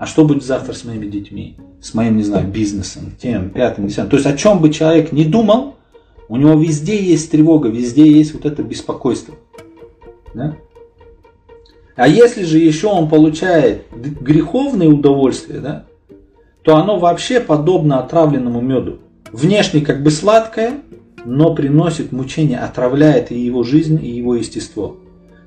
А 0.00 0.06
что 0.06 0.24
будет 0.24 0.42
завтра 0.42 0.72
с 0.72 0.82
моими 0.86 1.04
детьми? 1.04 1.56
С 1.78 1.92
моим, 1.92 2.16
не 2.16 2.22
знаю, 2.22 2.48
бизнесом, 2.48 3.12
тем, 3.20 3.50
пятым, 3.50 3.86
десятым. 3.86 4.08
То 4.08 4.16
есть 4.16 4.26
о 4.26 4.34
чем 4.34 4.58
бы 4.58 4.70
человек 4.70 5.12
ни 5.12 5.24
думал, 5.24 5.74
у 6.26 6.38
него 6.38 6.58
везде 6.58 6.96
есть 6.96 7.30
тревога, 7.30 7.68
везде 7.68 8.10
есть 8.10 8.32
вот 8.32 8.46
это 8.46 8.62
беспокойство. 8.62 9.34
Да? 10.32 10.56
А 11.96 12.08
если 12.08 12.44
же 12.44 12.56
еще 12.56 12.86
он 12.86 13.10
получает 13.10 13.88
греховное 13.94 14.88
удовольствие, 14.88 15.60
да, 15.60 15.84
то 16.62 16.76
оно 16.76 16.98
вообще 16.98 17.38
подобно 17.38 17.98
отравленному 17.98 18.62
меду. 18.62 19.00
Внешне 19.32 19.82
как 19.82 20.02
бы 20.02 20.10
сладкое, 20.10 20.80
но 21.26 21.54
приносит 21.54 22.10
мучения, 22.10 22.58
отравляет 22.58 23.32
и 23.32 23.38
его 23.38 23.64
жизнь, 23.64 24.02
и 24.02 24.08
его 24.08 24.34
естество. 24.34 24.96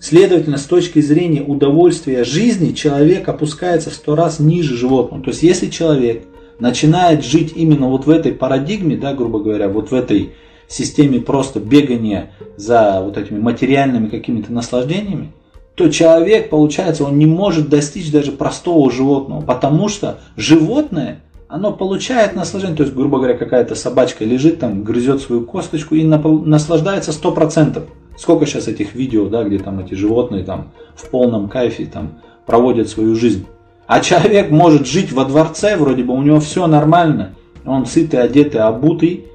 Следовательно, 0.03 0.57
с 0.57 0.65
точки 0.65 0.99
зрения 0.99 1.41
удовольствия 1.41 2.25
жизни, 2.25 2.73
человек 2.73 3.29
опускается 3.29 3.89
в 3.89 3.93
сто 3.93 4.17
раз 4.17 4.37
ниже 4.37 4.75
животного. 4.75 5.23
То 5.23 5.29
есть, 5.29 5.43
если 5.43 5.69
человек 5.69 6.25
начинает 6.59 7.23
жить 7.23 7.53
именно 7.55 7.87
вот 7.87 8.05
в 8.05 8.09
этой 8.09 8.33
парадигме, 8.33 8.97
да, 8.97 9.13
грубо 9.13 9.39
говоря, 9.39 9.69
вот 9.69 9.91
в 9.91 9.93
этой 9.93 10.33
системе 10.67 11.21
просто 11.21 11.61
бегания 11.61 12.31
за 12.57 12.99
вот 13.01 13.17
этими 13.17 13.39
материальными 13.39 14.09
какими-то 14.09 14.51
наслаждениями, 14.51 15.31
то 15.75 15.87
человек, 15.87 16.49
получается, 16.49 17.05
он 17.05 17.17
не 17.17 17.25
может 17.25 17.69
достичь 17.69 18.11
даже 18.11 18.33
простого 18.33 18.91
животного, 18.91 19.39
потому 19.39 19.87
что 19.87 20.19
животное, 20.35 21.21
оно 21.47 21.71
получает 21.71 22.35
наслаждение, 22.35 22.75
то 22.75 22.83
есть, 22.83 22.93
грубо 22.93 23.19
говоря, 23.19 23.37
какая-то 23.37 23.73
собачка 23.75 24.25
лежит 24.25 24.59
там, 24.59 24.83
грызет 24.83 25.21
свою 25.21 25.45
косточку 25.45 25.95
и 25.95 26.03
наслаждается 26.03 27.11
100%. 27.11 27.83
Сколько 28.17 28.45
сейчас 28.45 28.67
этих 28.67 28.95
видео, 28.95 29.27
да, 29.27 29.43
где 29.43 29.59
там 29.59 29.79
эти 29.79 29.95
животные 29.95 30.43
там 30.43 30.71
в 30.95 31.09
полном 31.09 31.49
кайфе 31.49 31.85
там 31.85 32.19
проводят 32.45 32.89
свою 32.89 33.15
жизнь. 33.15 33.45
А 33.87 33.99
человек 33.99 34.49
может 34.49 34.87
жить 34.87 35.11
во 35.11 35.25
дворце, 35.25 35.75
вроде 35.75 36.03
бы 36.03 36.13
у 36.13 36.21
него 36.21 36.39
все 36.39 36.67
нормально, 36.67 37.35
он 37.65 37.85
сытый, 37.85 38.21
одетый, 38.21 38.61
обутый, 38.61 39.25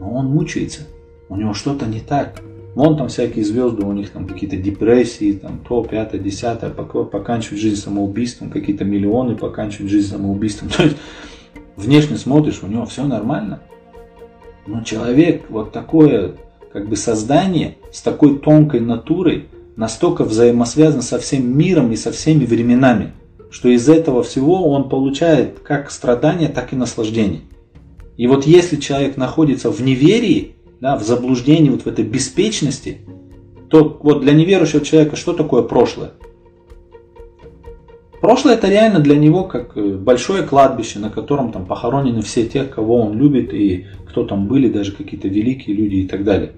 но 0.00 0.10
он 0.12 0.26
мучается, 0.26 0.82
у 1.28 1.36
него 1.36 1.54
что-то 1.54 1.86
не 1.86 2.00
так. 2.00 2.40
Вон 2.74 2.96
там 2.96 3.08
всякие 3.08 3.44
звезды, 3.44 3.84
у 3.84 3.92
них 3.92 4.10
там 4.10 4.26
какие-то 4.26 4.56
депрессии, 4.56 5.32
там 5.32 5.60
то, 5.68 5.84
пятое, 5.84 6.20
десятое, 6.20 6.70
поканчивают 6.70 7.60
жизнь 7.60 7.76
самоубийством, 7.76 8.50
какие-то 8.50 8.84
миллионы 8.84 9.36
поканчивают 9.36 9.90
жизнь 9.90 10.10
самоубийством. 10.10 10.68
То 10.76 10.84
есть 10.84 10.96
внешне 11.76 12.16
смотришь, 12.16 12.60
у 12.62 12.66
него 12.66 12.86
все 12.86 13.04
нормально. 13.04 13.60
Но 14.66 14.82
человек 14.82 15.44
вот 15.50 15.72
такое 15.72 16.32
как 16.72 16.88
бы 16.88 16.96
создание 16.96 17.76
с 17.92 18.00
такой 18.00 18.38
тонкой 18.38 18.80
натурой 18.80 19.48
настолько 19.76 20.24
взаимосвязано 20.24 21.02
со 21.02 21.18
всем 21.18 21.56
миром 21.56 21.92
и 21.92 21.96
со 21.96 22.12
всеми 22.12 22.46
временами, 22.46 23.12
что 23.50 23.68
из 23.68 23.88
этого 23.88 24.22
всего 24.22 24.70
он 24.70 24.88
получает 24.88 25.60
как 25.60 25.90
страдания, 25.90 26.48
так 26.48 26.72
и 26.72 26.76
наслаждение. 26.76 27.42
И 28.16 28.26
вот 28.26 28.46
если 28.46 28.76
человек 28.76 29.16
находится 29.16 29.70
в 29.70 29.82
неверии, 29.82 30.56
да, 30.80 30.96
в 30.96 31.02
заблуждении, 31.02 31.70
вот 31.70 31.82
в 31.82 31.86
этой 31.86 32.04
беспечности, 32.04 32.98
то 33.68 33.98
вот 34.02 34.20
для 34.20 34.32
неверующего 34.32 34.84
человека 34.84 35.16
что 35.16 35.32
такое 35.32 35.62
прошлое? 35.62 36.12
Прошлое 38.20 38.54
это 38.54 38.68
реально 38.68 39.00
для 39.00 39.16
него 39.16 39.44
как 39.44 39.76
э, 39.76 39.96
большое 39.96 40.44
кладбище, 40.44 41.00
на 41.00 41.10
котором 41.10 41.50
там 41.50 41.66
похоронены 41.66 42.22
все 42.22 42.46
те, 42.46 42.64
кого 42.64 43.00
он 43.00 43.18
любит 43.18 43.52
и 43.52 43.86
кто 44.08 44.24
там 44.24 44.46
были, 44.46 44.70
даже 44.70 44.92
какие-то 44.92 45.26
великие 45.26 45.74
люди 45.74 45.96
и 45.96 46.06
так 46.06 46.22
далее. 46.22 46.52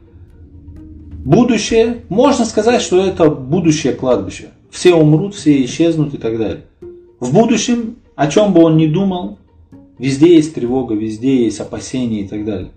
Будущее, 1.25 2.03
можно 2.11 2.45
сказать, 2.45 2.83
что 2.83 3.03
это 3.03 3.31
будущее 3.31 3.95
кладбище. 3.95 4.51
Все 4.71 4.95
умрут, 4.95 5.35
все 5.35 5.65
исчезнут 5.65 6.13
и 6.13 6.19
так 6.19 6.37
далее. 6.37 6.65
В 7.19 7.33
будущем, 7.33 7.97
о 8.15 8.27
чем 8.27 8.53
бы 8.53 8.63
он 8.63 8.77
ни 8.77 8.87
думал, 8.87 9.39
везде 9.99 10.35
есть 10.35 10.55
тревога, 10.55 10.95
везде 10.95 11.45
есть 11.45 11.61
опасения 11.61 12.21
и 12.21 12.29
так 12.29 12.45
далее. 12.45 12.73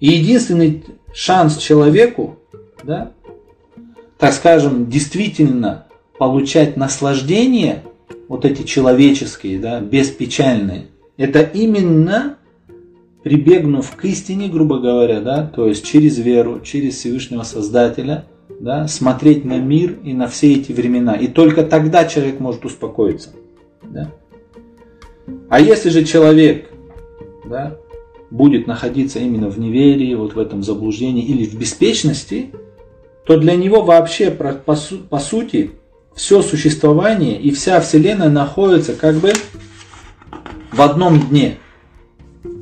И 0.00 0.08
единственный 0.08 0.84
шанс 1.12 1.58
человеку, 1.58 2.36
да, 2.82 3.12
так 4.16 4.32
скажем, 4.32 4.88
действительно 4.88 5.86
получать 6.18 6.78
наслаждение, 6.78 7.82
вот 8.28 8.46
эти 8.46 8.62
человеческие, 8.62 9.58
да, 9.58 9.80
беспечальные, 9.80 10.86
это 11.18 11.42
именно 11.42 12.38
прибегнув 13.26 13.90
к 13.96 14.04
истине, 14.04 14.46
грубо 14.46 14.78
говоря, 14.78 15.20
да, 15.20 15.50
то 15.52 15.66
есть 15.66 15.84
через 15.84 16.16
веру, 16.16 16.60
через 16.60 16.94
Всевышнего 16.94 17.42
Создателя, 17.42 18.24
да, 18.60 18.86
смотреть 18.86 19.44
на 19.44 19.58
мир 19.58 19.98
и 20.04 20.14
на 20.14 20.28
все 20.28 20.54
эти 20.54 20.70
времена. 20.70 21.16
И 21.16 21.26
только 21.26 21.64
тогда 21.64 22.04
человек 22.04 22.38
может 22.38 22.64
успокоиться. 22.64 23.30
Да. 23.82 24.12
А 25.48 25.58
если 25.58 25.88
же 25.88 26.04
человек 26.04 26.70
да, 27.44 27.76
будет 28.30 28.68
находиться 28.68 29.18
именно 29.18 29.50
в 29.50 29.58
неверии, 29.58 30.14
вот 30.14 30.34
в 30.34 30.38
этом 30.38 30.62
заблуждении 30.62 31.24
или 31.24 31.46
в 31.46 31.58
беспечности, 31.58 32.52
то 33.26 33.36
для 33.36 33.56
него 33.56 33.82
вообще 33.82 34.30
по, 34.30 34.52
по 34.52 35.18
сути 35.18 35.72
все 36.14 36.42
существование 36.42 37.40
и 37.40 37.50
вся 37.50 37.80
Вселенная 37.80 38.30
находится 38.30 38.92
как 38.94 39.16
бы 39.16 39.32
в 40.70 40.80
одном 40.80 41.18
дне. 41.18 41.58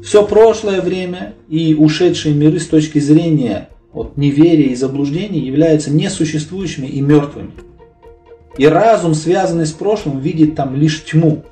Все 0.05 0.23
прошлое 0.27 0.83
время 0.83 1.35
и 1.49 1.75
ушедшие 1.75 2.35
миры 2.35 2.61
с 2.61 2.67
точки 2.67 2.99
зрения 2.99 3.71
от 3.95 4.19
неверия 4.19 4.67
и 4.67 4.75
заблуждений 4.75 5.41
являются 5.41 5.91
несуществующими 5.91 6.87
и 6.87 7.01
мертвыми. 7.01 7.53
И 8.59 8.67
разум, 8.67 9.15
связанный 9.15 9.65
с 9.65 9.73
прошлым, 9.73 10.21
видит 10.21 10.57
там 10.57 10.77
лишь 10.77 11.05
тьму. 11.05 11.43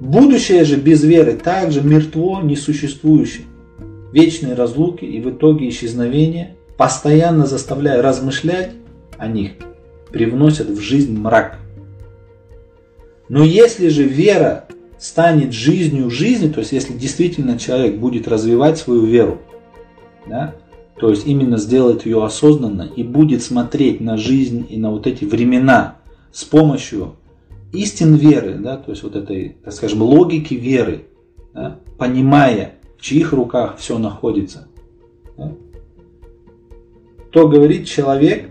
Будущее 0.00 0.64
же 0.64 0.76
без 0.76 1.02
веры 1.02 1.32
также 1.32 1.80
мертво, 1.80 2.42
несуществующее. 2.42 3.46
Вечные 4.12 4.52
разлуки 4.52 5.06
и 5.06 5.18
в 5.22 5.30
итоге 5.30 5.70
исчезновение 5.70 6.56
постоянно 6.76 7.46
заставляя 7.46 8.02
размышлять 8.02 8.72
о 9.16 9.28
них, 9.28 9.52
привносят 10.12 10.68
в 10.68 10.78
жизнь 10.78 11.16
мрак. 11.18 11.56
Но 13.30 13.44
если 13.44 13.88
же 13.88 14.02
вера 14.02 14.66
станет 14.98 15.52
жизнью 15.52 16.10
жизни, 16.10 16.48
то 16.48 16.60
есть 16.60 16.72
если 16.72 16.92
действительно 16.94 17.58
человек 17.58 17.98
будет 17.98 18.28
развивать 18.28 18.78
свою 18.78 19.04
веру, 19.04 19.40
да, 20.26 20.54
то 20.96 21.10
есть 21.10 21.26
именно 21.26 21.58
сделать 21.58 22.06
ее 22.06 22.24
осознанно 22.24 22.82
и 22.82 23.02
будет 23.02 23.42
смотреть 23.42 24.00
на 24.00 24.16
жизнь 24.16 24.66
и 24.68 24.76
на 24.76 24.90
вот 24.90 25.06
эти 25.06 25.24
времена 25.24 25.96
с 26.32 26.44
помощью 26.44 27.16
истин 27.72 28.14
веры, 28.14 28.54
да, 28.54 28.76
то 28.76 28.92
есть 28.92 29.02
вот 29.02 29.16
этой, 29.16 29.56
так 29.64 29.74
скажем, 29.74 30.02
логики 30.02 30.54
веры, 30.54 31.06
да, 31.52 31.80
понимая, 31.98 32.74
в 32.96 33.02
чьих 33.02 33.32
руках 33.32 33.76
все 33.78 33.98
находится, 33.98 34.68
да, 35.36 35.52
то 37.30 37.48
говорит 37.48 37.86
человек 37.86 38.48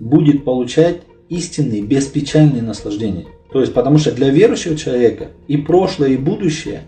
будет 0.00 0.44
получать 0.44 1.02
истинные, 1.28 1.82
беспечальные 1.82 2.62
наслаждения. 2.62 3.26
То 3.54 3.60
есть, 3.60 3.72
потому 3.72 3.98
что 3.98 4.10
для 4.10 4.30
верующего 4.30 4.76
человека 4.76 5.28
и 5.46 5.56
прошлое, 5.56 6.08
и 6.08 6.16
будущее, 6.16 6.80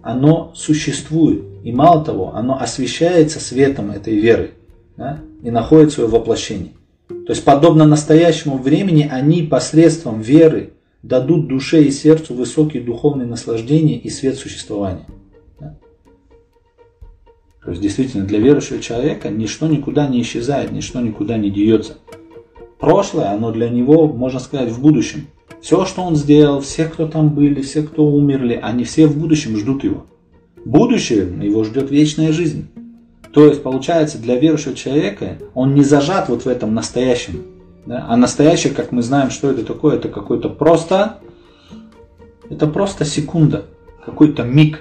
оно 0.00 0.52
существует. 0.54 1.44
И 1.62 1.70
мало 1.70 2.02
того, 2.02 2.34
оно 2.34 2.58
освещается 2.58 3.40
светом 3.40 3.90
этой 3.90 4.18
веры 4.18 4.52
да, 4.96 5.20
и 5.42 5.50
находит 5.50 5.92
свое 5.92 6.08
воплощение. 6.08 6.72
То 7.08 7.26
есть, 7.28 7.44
подобно 7.44 7.84
настоящему 7.84 8.56
времени, 8.56 9.06
они 9.12 9.42
посредством 9.42 10.22
веры 10.22 10.72
дадут 11.02 11.46
душе 11.46 11.82
и 11.82 11.90
сердцу 11.90 12.32
высокие 12.32 12.82
духовные 12.82 13.26
наслаждения 13.26 13.98
и 13.98 14.08
свет 14.08 14.36
существования. 14.36 15.04
Да? 15.60 15.76
То 17.62 17.70
есть, 17.72 17.82
действительно, 17.82 18.24
для 18.24 18.38
верующего 18.38 18.80
человека 18.80 19.28
ничто 19.28 19.66
никуда 19.66 20.08
не 20.08 20.22
исчезает, 20.22 20.72
ничто 20.72 21.02
никуда 21.02 21.36
не 21.36 21.50
деется. 21.50 21.98
Прошлое, 22.80 23.30
оно 23.30 23.52
для 23.52 23.68
него, 23.68 24.06
можно 24.06 24.40
сказать, 24.40 24.70
в 24.70 24.80
будущем. 24.80 25.26
Все, 25.60 25.84
что 25.86 26.02
он 26.02 26.16
сделал, 26.16 26.60
все, 26.60 26.84
кто 26.86 27.06
там 27.06 27.30
были, 27.30 27.62
все, 27.62 27.82
кто 27.82 28.06
умерли, 28.06 28.58
они 28.62 28.84
все 28.84 29.06
в 29.06 29.16
будущем 29.16 29.56
ждут 29.56 29.84
его. 29.84 30.06
Будущее 30.64 31.26
его 31.42 31.64
ждет 31.64 31.90
вечная 31.90 32.32
жизнь. 32.32 32.68
То 33.32 33.46
есть, 33.46 33.62
получается, 33.62 34.18
для 34.18 34.36
верующего 34.38 34.74
человека 34.74 35.38
он 35.54 35.74
не 35.74 35.82
зажат 35.82 36.28
вот 36.28 36.44
в 36.44 36.48
этом 36.48 36.74
настоящем. 36.74 37.42
Да? 37.86 38.06
А 38.08 38.16
настоящее, 38.16 38.72
как 38.72 38.92
мы 38.92 39.02
знаем, 39.02 39.30
что 39.30 39.50
это 39.50 39.64
такое, 39.64 39.96
это 39.96 40.08
какой-то 40.08 40.48
просто, 40.48 41.18
это 42.48 42.66
просто 42.66 43.04
секунда, 43.04 43.66
какой-то 44.04 44.44
миг. 44.44 44.80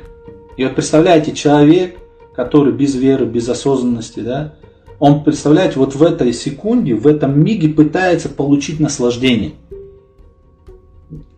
И 0.58 0.64
вот 0.64 0.76
представляете, 0.76 1.34
человек, 1.34 1.98
который 2.36 2.74
без 2.74 2.96
веры, 2.96 3.26
без 3.26 3.50
осознанности, 3.50 4.20
да, 4.20 4.54
он, 5.00 5.24
представляете, 5.24 5.80
вот 5.80 5.96
в 5.96 6.04
этой 6.04 6.32
секунде, 6.32 6.94
в 6.94 7.08
этом 7.08 7.44
миге 7.44 7.70
пытается 7.70 8.30
получить 8.30 8.80
наслаждение. 8.80 9.54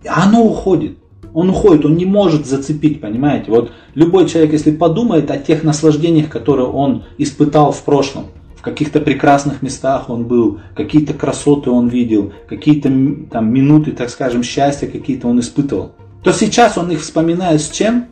Оно 0.07 0.43
уходит. 0.43 0.97
Он 1.33 1.49
уходит, 1.49 1.85
он 1.85 1.97
не 1.97 2.05
может 2.05 2.45
зацепить, 2.45 3.01
понимаете? 3.01 3.51
Вот 3.51 3.71
любой 3.93 4.27
человек, 4.29 4.53
если 4.53 4.71
подумает 4.71 5.29
о 5.31 5.37
тех 5.37 5.63
наслаждениях, 5.63 6.29
которые 6.29 6.67
он 6.67 7.03
испытал 7.17 7.73
в 7.73 7.83
прошлом, 7.83 8.27
в 8.55 8.61
каких-то 8.61 9.01
прекрасных 9.01 9.61
местах 9.61 10.09
он 10.09 10.23
был, 10.25 10.61
какие-то 10.75 11.13
красоты 11.13 11.69
он 11.69 11.89
видел, 11.89 12.31
какие-то 12.47 12.89
там 13.29 13.53
минуты, 13.53 13.91
так 13.91 14.09
скажем, 14.09 14.43
счастья 14.43 14.87
какие-то 14.87 15.27
он 15.27 15.41
испытывал, 15.41 15.91
то 16.23 16.31
сейчас 16.31 16.77
он 16.77 16.89
их 16.91 17.01
вспоминает 17.01 17.61
с 17.61 17.69
чем? 17.69 18.07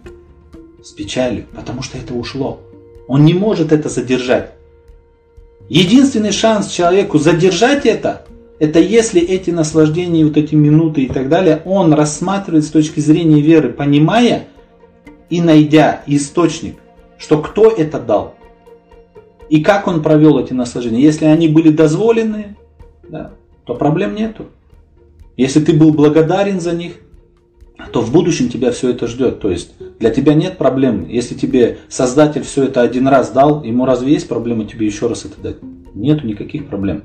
С 0.84 0.92
печалью, 0.92 1.46
потому 1.56 1.82
что 1.82 1.98
это 1.98 2.14
ушло. 2.14 2.60
Он 3.08 3.24
не 3.24 3.34
может 3.34 3.72
это 3.72 3.88
задержать. 3.88 4.52
Единственный 5.70 6.32
шанс 6.32 6.68
человеку 6.68 7.20
задержать 7.20 7.86
это, 7.86 8.26
это 8.60 8.80
если 8.80 9.22
эти 9.22 9.52
наслаждения, 9.52 10.26
вот 10.26 10.38
эти 10.38 10.56
минуты 10.56 11.04
и 11.04 11.08
так 11.08 11.30
далее, 11.30 11.62
он 11.66 11.94
рассматривает 11.94 12.64
с 12.64 12.70
точки 12.70 13.00
зрения 13.00 13.42
веры, 13.42 13.70
понимая 13.70 14.48
и 15.30 15.42
найдя 15.42 16.04
источник, 16.06 16.76
что 17.18 17.42
кто 17.42 17.70
это 17.72 18.00
дал. 18.00 18.36
И 19.50 19.64
как 19.64 19.88
он 19.88 20.02
провел 20.02 20.40
эти 20.40 20.54
наслаждения. 20.54 21.02
Если 21.02 21.26
они 21.26 21.48
были 21.48 21.70
дозволены, 21.70 22.56
да, 23.08 23.34
то 23.66 23.76
проблем 23.76 24.16
нету. 24.16 24.46
Если 25.36 25.64
ты 25.64 25.74
был 25.74 25.92
благодарен 25.94 26.60
за 26.60 26.74
них, 26.74 26.94
то 27.92 28.02
в 28.02 28.12
будущем 28.12 28.50
тебя 28.50 28.72
все 28.72 28.92
это 28.92 29.08
ждет. 29.08 29.40
То 29.40 29.50
есть 29.50 29.74
для 30.00 30.10
тебя 30.12 30.34
нет 30.36 30.58
проблем. 30.58 31.08
Если 31.08 31.36
тебе 31.36 31.80
Создатель 31.90 32.44
все 32.44 32.66
это 32.66 32.82
один 32.82 33.08
раз 33.08 33.32
дал, 33.32 33.64
ему 33.64 33.86
разве 33.86 34.14
есть 34.14 34.28
проблема 34.28 34.66
тебе 34.66 34.86
еще 34.86 35.08
раз 35.08 35.26
это 35.26 35.42
дать? 35.42 35.58
Нету 35.94 36.26
никаких 36.26 36.68
проблем. 36.68 37.04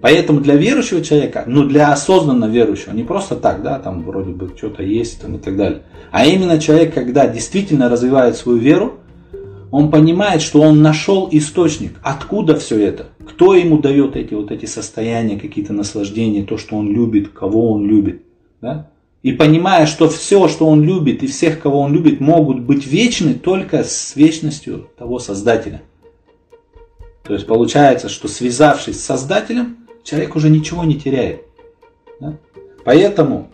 Поэтому 0.00 0.40
для 0.40 0.54
верующего 0.54 1.02
человека, 1.02 1.44
ну 1.46 1.64
для 1.64 1.92
осознанно 1.92 2.44
верующего, 2.44 2.92
не 2.92 3.02
просто 3.02 3.36
так, 3.36 3.62
да, 3.62 3.78
там 3.78 4.02
вроде 4.02 4.30
бы 4.30 4.52
что-то 4.56 4.82
есть 4.82 5.20
там, 5.20 5.36
и 5.36 5.38
так 5.38 5.56
далее, 5.56 5.82
а 6.10 6.26
именно 6.26 6.60
человек, 6.60 6.94
когда 6.94 7.26
действительно 7.26 7.88
развивает 7.88 8.36
свою 8.36 8.58
веру, 8.58 8.94
он 9.70 9.90
понимает, 9.90 10.40
что 10.40 10.62
он 10.62 10.80
нашел 10.82 11.28
источник, 11.30 11.92
откуда 12.02 12.56
все 12.56 12.78
это, 12.80 13.06
кто 13.26 13.54
ему 13.54 13.78
дает 13.78 14.16
эти 14.16 14.34
вот 14.34 14.50
эти 14.50 14.66
состояния, 14.66 15.38
какие-то 15.38 15.72
наслаждения, 15.72 16.44
то, 16.44 16.56
что 16.56 16.76
он 16.76 16.92
любит, 16.92 17.28
кого 17.28 17.72
он 17.72 17.86
любит, 17.86 18.22
да? 18.60 18.90
И 19.22 19.32
понимая, 19.32 19.86
что 19.86 20.08
все, 20.08 20.46
что 20.46 20.68
он 20.68 20.84
любит 20.84 21.24
и 21.24 21.26
всех, 21.26 21.60
кого 21.60 21.80
он 21.80 21.92
любит, 21.92 22.20
могут 22.20 22.60
быть 22.60 22.86
вечны 22.86 23.34
только 23.34 23.82
с 23.82 24.14
вечностью 24.14 24.88
того 24.96 25.18
Создателя. 25.18 25.82
То 27.24 27.34
есть 27.34 27.46
получается, 27.46 28.08
что 28.08 28.28
связавшись 28.28 29.00
с 29.00 29.04
Создателем, 29.04 29.77
человек 30.02 30.36
уже 30.36 30.50
ничего 30.50 30.84
не 30.84 30.98
теряет. 30.98 31.42
Да? 32.20 32.36
Поэтому 32.84 33.50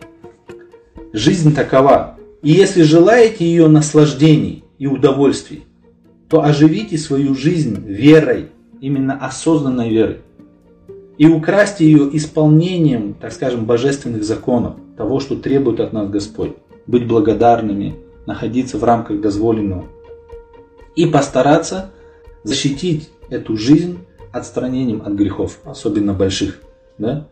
жизнь 1.13 1.53
такова. 1.53 2.17
И 2.41 2.51
если 2.51 2.83
желаете 2.83 3.45
ее 3.45 3.67
наслаждений 3.67 4.63
и 4.77 4.87
удовольствий, 4.87 5.65
то 6.29 6.43
оживите 6.43 6.97
свою 6.97 7.35
жизнь 7.35 7.83
верой, 7.85 8.47
именно 8.81 9.17
осознанной 9.17 9.89
верой. 9.89 10.17
И 11.17 11.27
украсьте 11.27 11.85
ее 11.85 12.09
исполнением, 12.15 13.13
так 13.13 13.31
скажем, 13.31 13.65
божественных 13.65 14.23
законов, 14.23 14.75
того, 14.97 15.19
что 15.19 15.35
требует 15.37 15.79
от 15.79 15.93
нас 15.93 16.09
Господь. 16.09 16.51
Быть 16.87 17.07
благодарными, 17.07 17.95
находиться 18.25 18.77
в 18.77 18.83
рамках 18.83 19.21
дозволенного. 19.21 19.85
И 20.95 21.05
постараться 21.07 21.91
защитить 22.43 23.09
эту 23.29 23.57
жизнь 23.57 23.99
отстранением 24.35 25.01
от 25.05 25.13
грехов, 25.13 25.59
особенно 25.63 26.13
больших. 26.13 26.61
Да? 26.97 27.27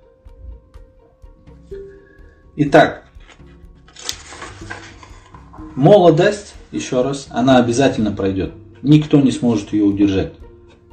Итак, 2.55 3.03
молодость, 5.75 6.53
еще 6.71 7.01
раз, 7.01 7.27
она 7.29 7.57
обязательно 7.57 8.11
пройдет. 8.11 8.53
Никто 8.81 9.19
не 9.19 9.31
сможет 9.31 9.73
ее 9.73 9.83
удержать. 9.83 10.33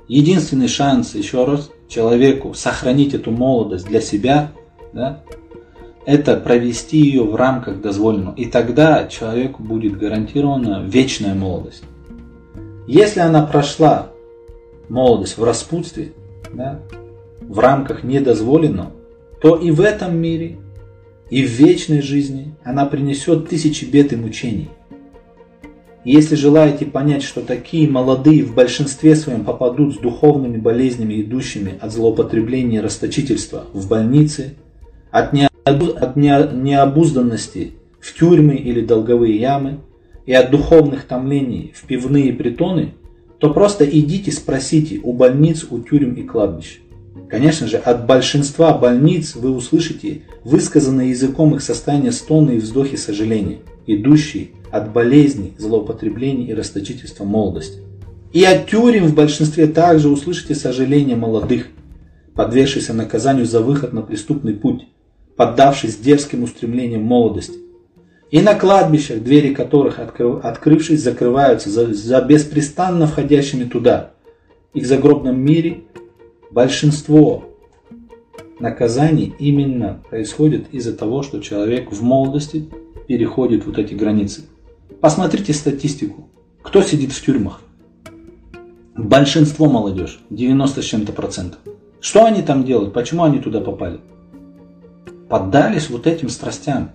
Единственный 0.08 0.68
шанс, 0.68 1.14
еще 1.14 1.44
раз, 1.44 1.70
человеку 1.88 2.54
сохранить 2.54 3.14
эту 3.14 3.30
молодость 3.30 3.86
для 3.86 4.00
себя, 4.00 4.52
да, 4.92 5.22
это 6.06 6.36
провести 6.36 6.98
ее 6.98 7.22
в 7.22 7.36
рамках 7.36 7.80
дозволенного. 7.80 8.34
И 8.34 8.46
тогда 8.46 9.06
человеку 9.06 9.62
будет 9.62 9.96
гарантирована 9.96 10.82
вечная 10.84 11.34
молодость. 11.34 11.84
Если 12.88 13.20
она 13.20 13.46
прошла 13.46 14.10
молодость 14.90 15.38
в 15.38 15.44
распутстве, 15.44 16.12
да, 16.52 16.80
в 17.40 17.58
рамках 17.58 18.04
недозволенного, 18.04 18.92
то 19.40 19.56
и 19.56 19.70
в 19.70 19.80
этом 19.80 20.18
мире, 20.18 20.58
и 21.30 21.46
в 21.46 21.50
вечной 21.50 22.02
жизни 22.02 22.54
она 22.64 22.84
принесет 22.84 23.48
тысячи 23.48 23.84
бед 23.84 24.12
и 24.12 24.16
мучений. 24.16 24.68
если 26.04 26.34
желаете 26.34 26.86
понять, 26.86 27.22
что 27.22 27.40
такие 27.42 27.88
молодые 27.88 28.42
в 28.42 28.54
большинстве 28.54 29.14
своем 29.14 29.44
попадут 29.44 29.94
с 29.94 29.98
духовными 29.98 30.56
болезнями, 30.56 31.20
идущими 31.20 31.74
от 31.80 31.92
злоупотребления 31.92 32.78
и 32.78 32.82
расточительства 32.82 33.66
в 33.72 33.86
больницы, 33.86 34.54
от, 35.10 35.34
от 35.64 36.16
необузданности 36.16 37.72
в 38.00 38.18
тюрьмы 38.18 38.54
или 38.54 38.80
долговые 38.80 39.38
ямы, 39.38 39.80
и 40.26 40.32
от 40.32 40.50
духовных 40.50 41.04
томлений 41.04 41.72
в 41.74 41.86
пивные 41.86 42.32
притоны– 42.32 42.94
то 43.40 43.52
просто 43.52 43.88
идите 43.88 44.30
спросите 44.30 45.00
у 45.02 45.14
больниц, 45.14 45.66
у 45.68 45.80
тюрем 45.80 46.14
и 46.14 46.22
кладбищ. 46.22 46.80
Конечно 47.28 47.66
же, 47.66 47.78
от 47.78 48.06
большинства 48.06 48.76
больниц 48.76 49.34
вы 49.34 49.50
услышите 49.50 50.22
высказанные 50.44 51.10
языком 51.10 51.54
их 51.54 51.62
состояние 51.62 52.12
стоны 52.12 52.52
и 52.52 52.58
вздохи 52.58 52.96
сожаления, 52.96 53.58
идущие 53.86 54.48
от 54.70 54.92
болезней, 54.92 55.54
злоупотреблений 55.58 56.46
и 56.46 56.54
расточительства 56.54 57.24
молодости. 57.24 57.78
И 58.32 58.44
от 58.44 58.68
тюрем 58.68 59.06
в 59.06 59.14
большинстве 59.14 59.66
также 59.66 60.08
услышите 60.08 60.54
сожаление 60.54 61.16
молодых, 61.16 61.68
подвергшихся 62.34 62.92
наказанию 62.92 63.46
за 63.46 63.60
выход 63.60 63.92
на 63.92 64.02
преступный 64.02 64.54
путь, 64.54 64.86
поддавшись 65.36 65.96
дерзким 65.96 66.42
устремлениям 66.42 67.02
молодости, 67.02 67.58
и 68.30 68.40
на 68.40 68.54
кладбищах, 68.54 69.22
двери 69.22 69.52
которых, 69.52 69.98
открывшись, 69.98 71.02
закрываются 71.02 71.68
за, 71.68 71.92
за 71.92 72.20
беспрестанно 72.20 73.06
входящими 73.06 73.64
туда. 73.64 74.12
и 74.72 74.80
в 74.80 74.86
загробном 74.86 75.40
мире 75.40 75.82
большинство 76.50 77.44
наказаний 78.60 79.34
именно 79.38 80.00
происходит 80.08 80.72
из-за 80.72 80.96
того, 80.96 81.22
что 81.22 81.40
человек 81.40 81.90
в 81.90 82.02
молодости 82.02 82.68
переходит 83.08 83.66
вот 83.66 83.78
эти 83.78 83.94
границы. 83.94 84.42
Посмотрите 85.00 85.52
статистику. 85.52 86.28
Кто 86.62 86.82
сидит 86.82 87.12
в 87.12 87.24
тюрьмах? 87.24 87.62
Большинство 88.94 89.66
молодежь, 89.66 90.20
90 90.30 90.82
с 90.82 90.84
чем-то 90.84 91.12
процентов. 91.12 91.58
Что 92.00 92.26
они 92.26 92.42
там 92.42 92.64
делают? 92.64 92.92
Почему 92.92 93.24
они 93.24 93.40
туда 93.40 93.60
попали? 93.60 94.00
Поддались 95.28 95.90
вот 95.90 96.06
этим 96.06 96.28
страстям. 96.28 96.90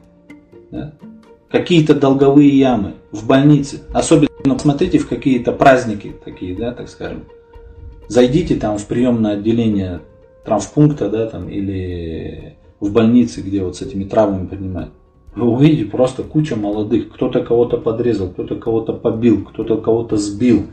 Да? 0.71 0.93
Какие-то 1.50 1.94
долговые 1.94 2.58
ямы 2.58 2.94
в 3.12 3.28
больнице. 3.28 3.82
Особенно 3.94 4.30
смотрите 4.60 4.98
в 4.98 5.08
какие-то 5.08 5.52
праздники 5.52 6.14
такие, 6.24 6.56
да, 6.56 6.72
так 6.74 6.90
скажем. 6.90 7.26
Зайдите 8.08 8.56
там 8.56 8.78
в 8.78 8.86
приемное 8.86 9.34
отделение 9.34 10.02
травмпункта, 10.44 11.10
да, 11.10 11.28
там, 11.28 11.50
или 11.50 12.58
в 12.80 12.92
больнице, 12.92 13.42
где 13.42 13.64
вот 13.64 13.78
с 13.78 13.82
этими 13.82 14.04
травмами 14.04 14.48
принимают. 14.48 14.92
Вы 15.36 15.48
увидите 15.48 15.86
просто 15.86 16.24
куча 16.24 16.56
молодых. 16.56 17.14
Кто-то 17.14 17.44
кого-то 17.44 17.78
подрезал, 17.78 18.30
кто-то 18.30 18.56
кого-то 18.56 18.94
побил, 18.94 19.44
кто-то 19.46 19.78
кого-то 19.78 20.18
сбил 20.18 20.68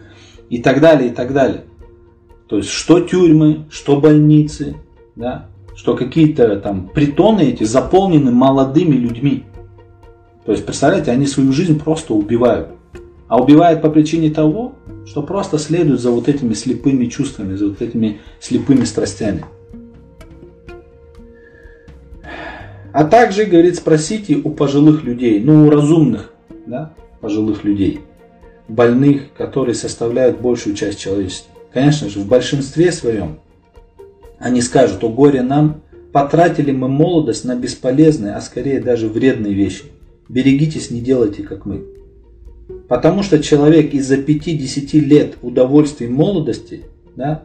и 0.51 0.63
так 0.63 0.81
далее, 0.81 1.11
и 1.11 1.13
так 1.13 1.33
далее. 1.33 1.65
То 2.49 2.59
есть, 2.59 2.69
что 2.69 3.01
тюрьмы, 3.01 3.65
что 3.71 4.01
больницы, 4.01 4.77
да, 5.17 5.49
что 5.75 5.97
какие-то 5.97 6.61
там 6.61 6.89
притоны 6.89 7.41
эти 7.41 7.65
заполнены 7.65 8.31
молодыми 8.31 8.95
людьми. 8.95 9.45
То 10.45 10.53
есть, 10.53 10.65
представляете, 10.65 11.11
они 11.11 11.27
свою 11.27 11.53
жизнь 11.53 11.79
просто 11.79 12.15
убивают. 12.15 12.69
А 13.29 13.41
убивают 13.41 13.81
по 13.81 13.89
причине 13.89 14.31
того, 14.31 14.75
что 15.07 15.23
просто 15.23 15.59
следуют 15.59 16.01
за 16.01 16.11
вот 16.11 16.29
этими 16.29 16.55
слепыми 16.55 17.07
чувствами, 17.07 17.55
за 17.55 17.69
вот 17.69 17.81
этими 17.81 18.21
слепыми 18.41 18.85
страстями. 18.85 19.45
А 22.93 23.05
также, 23.05 23.47
говорит, 23.47 23.77
спросите 23.77 24.37
у 24.37 24.51
пожилых 24.51 25.03
людей, 25.03 25.41
ну 25.41 25.67
у 25.67 25.71
разумных, 25.71 26.33
да, 26.67 26.93
пожилых 27.21 27.65
людей, 27.65 28.01
больных, 28.69 29.33
которые 29.35 29.75
составляют 29.75 30.41
большую 30.41 30.77
часть 30.77 31.01
человечества. 31.01 31.51
Конечно 31.73 32.11
же, 32.11 32.19
в 32.19 32.27
большинстве 32.27 32.93
своем 32.93 33.39
они 34.39 34.61
скажут, 34.61 35.03
о 35.05 35.09
горе 35.09 35.41
нам, 35.41 35.81
потратили 36.13 36.73
мы 36.73 36.89
молодость 36.89 37.45
на 37.45 37.55
бесполезные, 37.55 38.35
а 38.35 38.41
скорее 38.43 38.81
даже 38.81 39.09
вредные 39.09 39.55
вещи. 39.55 39.85
Берегитесь, 40.33 40.91
не 40.91 41.03
делайте, 41.03 41.43
как 41.43 41.67
мы. 41.67 41.85
Потому 42.89 43.23
что 43.23 43.43
человек 43.43 43.93
из-за 43.93 44.17
5-10 44.17 44.99
лет 45.01 45.37
удовольствий 45.43 46.09
молодости, 46.09 46.85
да, 47.15 47.43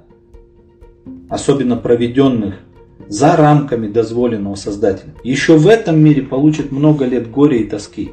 особенно 1.28 1.76
проведенных 1.76 2.56
за 3.10 3.36
рамками 3.36 3.90
дозволенного 3.90 4.56
Создателя. 4.56 5.14
Еще 5.22 5.58
в 5.58 5.68
этом 5.68 6.00
мире 6.00 6.22
получит 6.22 6.72
много 6.72 7.04
лет 7.04 7.30
горя 7.30 7.58
и 7.58 7.66
тоски. 7.66 8.12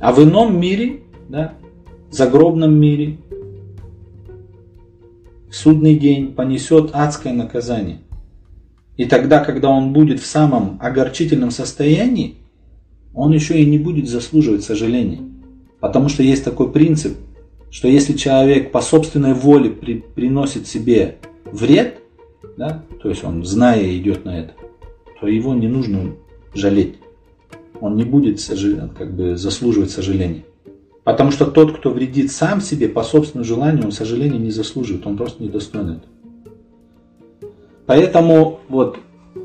А 0.00 0.14
в 0.14 0.24
ином 0.24 0.58
мире, 0.58 1.00
да, 1.28 1.52
в 2.08 2.14
загробном 2.14 2.74
мире, 2.74 3.18
в 5.50 5.54
судный 5.54 5.98
день 5.98 6.32
понесет 6.32 6.92
адское 6.94 7.34
наказание. 7.34 7.98
И 8.96 9.04
тогда, 9.04 9.44
когда 9.44 9.68
он 9.68 9.92
будет 9.92 10.20
в 10.20 10.26
самом 10.26 10.78
огорчительном 10.80 11.50
состоянии, 11.50 12.36
он 13.16 13.32
еще 13.32 13.58
и 13.60 13.66
не 13.66 13.78
будет 13.78 14.08
заслуживать 14.08 14.62
сожаления. 14.62 15.20
Потому 15.80 16.08
что 16.08 16.22
есть 16.22 16.44
такой 16.44 16.70
принцип, 16.70 17.16
что 17.70 17.88
если 17.88 18.12
человек 18.12 18.70
по 18.70 18.82
собственной 18.82 19.32
воле 19.32 19.70
при, 19.70 20.04
приносит 20.14 20.68
себе 20.68 21.16
вред, 21.50 21.98
да, 22.56 22.84
то 23.02 23.08
есть 23.08 23.24
он 23.24 23.42
зная 23.44 23.96
идет 23.96 24.24
на 24.24 24.38
это, 24.38 24.52
то 25.18 25.26
его 25.26 25.54
не 25.54 25.66
нужно 25.66 26.12
жалеть. 26.54 26.96
Он 27.80 27.96
не 27.96 28.04
будет 28.04 28.40
как 28.96 29.14
бы 29.14 29.36
заслуживать 29.36 29.90
сожаления. 29.90 30.44
Потому 31.02 31.30
что 31.30 31.46
тот, 31.46 31.76
кто 31.76 31.90
вредит 31.90 32.32
сам 32.32 32.60
себе 32.60 32.88
по 32.88 33.02
собственному 33.02 33.44
желанию, 33.46 33.84
он 33.84 33.92
сожаления 33.92 34.38
не 34.38 34.50
заслуживает, 34.50 35.06
он 35.06 35.16
просто 35.16 35.42
недостоин 35.42 35.88
этого. 35.88 36.12
Поэтому 37.86 38.60
вот 38.68 38.98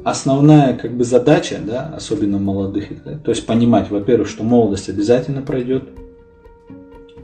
основная 0.04 0.76
как 0.76 0.96
бы 0.96 1.04
задача, 1.04 1.60
да, 1.66 1.94
особенно 1.96 2.40
молодых, 2.40 3.04
да, 3.04 3.18
то 3.18 3.32
есть 3.32 3.46
понимать, 3.46 3.90
во-первых, 3.90 4.28
что 4.28 4.44
молодость 4.44 4.90
обязательно 4.90 5.42
пройдет. 5.42 5.90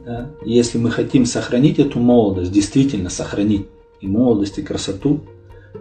Да, 0.06 0.30
если 0.45 0.77
мы 0.77 0.89
хотим 0.89 1.25
сохранить 1.25 1.80
эту 1.80 1.99
молодость, 1.99 2.51
действительно 2.51 3.10
сохранить 3.10 3.67
и 3.99 4.08
молодость, 4.08 4.58
и 4.58 4.62
красоту, 4.62 5.21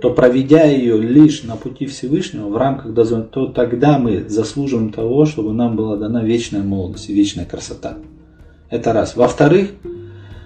то 0.01 0.11
проведя 0.11 0.65
ее 0.65 1.01
лишь 1.01 1.43
на 1.45 1.57
пути 1.57 1.87
Всевышнего 1.87 2.49
в 2.49 2.57
рамках 2.57 2.93
дозволения, 2.93 3.29
то 3.31 3.47
тогда 3.47 3.99
мы 3.99 4.29
заслуживаем 4.29 4.93
того, 4.93 5.27
чтобы 5.27 5.53
нам 5.53 5.77
была 5.77 5.97
дана 5.97 6.23
вечная 6.23 6.63
молодость 6.63 7.09
и 7.09 7.15
вечная 7.15 7.45
красота. 7.45 7.99
Это 8.69 8.93
раз. 8.93 9.17
Во-вторых, 9.17 9.71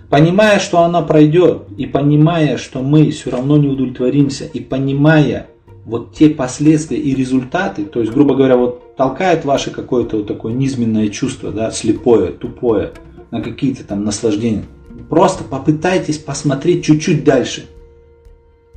понимая, 0.08 0.58
что 0.58 0.80
она 0.80 1.02
пройдет, 1.02 1.62
и 1.78 1.86
понимая, 1.86 2.58
что 2.58 2.82
мы 2.82 3.10
все 3.10 3.30
равно 3.30 3.56
не 3.56 3.68
удовлетворимся, 3.68 4.44
и 4.44 4.60
понимая 4.60 5.46
вот 5.84 6.14
те 6.14 6.30
последствия 6.30 6.98
и 6.98 7.14
результаты, 7.14 7.84
то 7.84 8.00
есть, 8.00 8.12
грубо 8.12 8.34
говоря, 8.34 8.56
вот 8.56 8.96
толкает 8.96 9.44
ваше 9.44 9.70
какое-то 9.70 10.18
вот 10.18 10.26
такое 10.26 10.52
низменное 10.52 11.08
чувство, 11.08 11.50
да, 11.50 11.70
слепое, 11.70 12.32
тупое, 12.32 12.92
на 13.30 13.40
какие-то 13.42 13.84
там 13.84 14.04
наслаждения. 14.04 14.64
Просто 15.08 15.44
попытайтесь 15.44 16.18
посмотреть 16.18 16.84
чуть-чуть 16.84 17.24
дальше– 17.24 17.66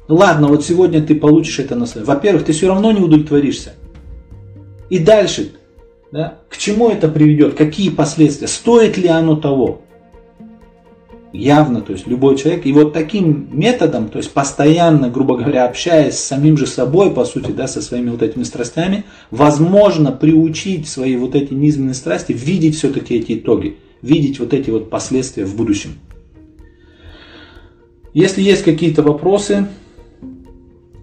Ладно, 0.08 0.48
вот 0.48 0.66
сегодня 0.66 1.02
ты 1.02 1.16
получишь 1.16 1.60
это 1.60 1.76
наследие. 1.76 2.06
Во-первых, 2.06 2.44
ты 2.44 2.52
все 2.52 2.68
равно 2.68 2.92
не 2.92 3.00
удовлетворишься. 3.00 3.74
И 4.90 5.00
дальше, 5.00 5.54
да, 6.12 6.40
к 6.50 6.58
чему 6.58 6.90
это 6.90 7.08
приведет, 7.08 7.56
какие 7.56 7.90
последствия, 7.90 8.48
стоит 8.48 8.98
ли 8.98 9.08
оно 9.08 9.36
того? 9.38 9.82
Явно, 11.34 11.82
то 11.82 11.94
есть 11.94 12.06
любой 12.06 12.38
человек. 12.38 12.68
И 12.68 12.72
вот 12.72 12.94
таким 12.94 13.50
методом, 13.52 14.08
то 14.10 14.20
есть 14.20 14.32
постоянно, 14.32 15.10
грубо 15.10 15.36
говоря, 15.36 15.66
общаясь 15.66 16.14
с 16.14 16.24
самим 16.24 16.58
же 16.58 16.68
собой, 16.68 17.10
по 17.10 17.26
сути, 17.26 17.50
да, 17.50 17.68
со 17.68 17.82
своими 17.82 18.12
вот 18.12 18.22
этими 18.22 18.44
страстями, 18.44 19.04
возможно 19.32 20.12
приучить 20.12 20.88
свои 20.88 21.16
вот 21.16 21.34
эти 21.34 21.52
низменные 21.52 21.96
страсти, 21.96 22.34
видеть 22.34 22.76
все-таки 22.76 23.16
эти 23.16 23.40
итоги, 23.40 23.78
видеть 24.04 24.40
вот 24.40 24.54
эти 24.54 24.70
вот 24.70 24.92
последствия 24.92 25.46
в 25.46 25.56
будущем. 25.56 25.96
Если 28.14 28.44
есть 28.44 28.64
какие-то 28.64 29.02
вопросы, 29.02 29.68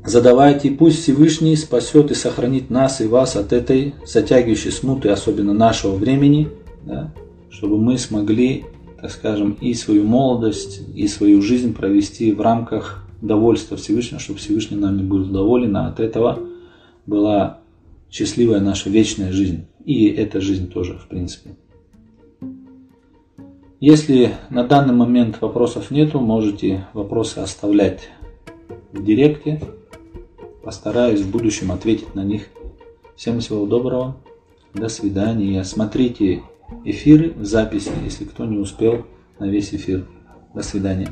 Задавайте, 0.02 0.70
пусть 0.70 1.02
Всевышний 1.02 1.54
спасет 1.56 2.10
и 2.10 2.14
сохранит 2.14 2.70
нас 2.70 3.02
и 3.02 3.06
вас 3.06 3.36
от 3.36 3.52
этой 3.52 3.94
затягивающей 4.06 4.72
смуты, 4.72 5.10
особенно 5.10 5.52
нашего 5.52 5.94
времени, 5.94 6.48
да, 6.86 7.12
чтобы 7.50 7.76
мы 7.76 7.98
смогли, 7.98 8.64
так 9.00 9.10
скажем, 9.10 9.56
и 9.60 9.72
свою 9.74 10.04
молодость, 10.04 10.82
и 10.94 11.08
свою 11.08 11.40
жизнь 11.40 11.74
провести 11.74 12.32
в 12.32 12.40
рамках 12.40 13.04
довольства 13.22 13.76
Всевышнего, 13.76 14.20
чтобы 14.20 14.38
Всевышний 14.38 14.76
нами 14.76 15.02
был 15.02 15.24
доволен, 15.24 15.76
а 15.76 15.88
от 15.88 16.00
этого 16.00 16.40
была 17.06 17.60
счастливая 18.10 18.60
наша 18.60 18.90
вечная 18.90 19.32
жизнь. 19.32 19.66
И 19.84 20.06
эта 20.06 20.40
жизнь 20.40 20.70
тоже, 20.70 20.98
в 20.98 21.08
принципе. 21.08 21.56
Если 23.80 24.34
на 24.50 24.64
данный 24.64 24.92
момент 24.92 25.40
вопросов 25.40 25.90
нету, 25.90 26.20
можете 26.20 26.86
вопросы 26.92 27.38
оставлять 27.38 28.10
в 28.92 29.02
директе. 29.02 29.62
Постараюсь 30.62 31.20
в 31.20 31.30
будущем 31.30 31.72
ответить 31.72 32.14
на 32.14 32.22
них. 32.22 32.48
Всем 33.16 33.40
всего 33.40 33.64
доброго. 33.64 34.16
До 34.74 34.88
свидания. 34.88 35.64
Смотрите 35.64 36.42
эфиры 36.84 37.30
в 37.30 37.44
записи, 37.44 37.90
если 38.04 38.24
кто 38.24 38.44
не 38.44 38.58
успел 38.58 39.06
на 39.38 39.46
весь 39.48 39.74
эфир. 39.74 40.06
До 40.54 40.62
свидания. 40.62 41.08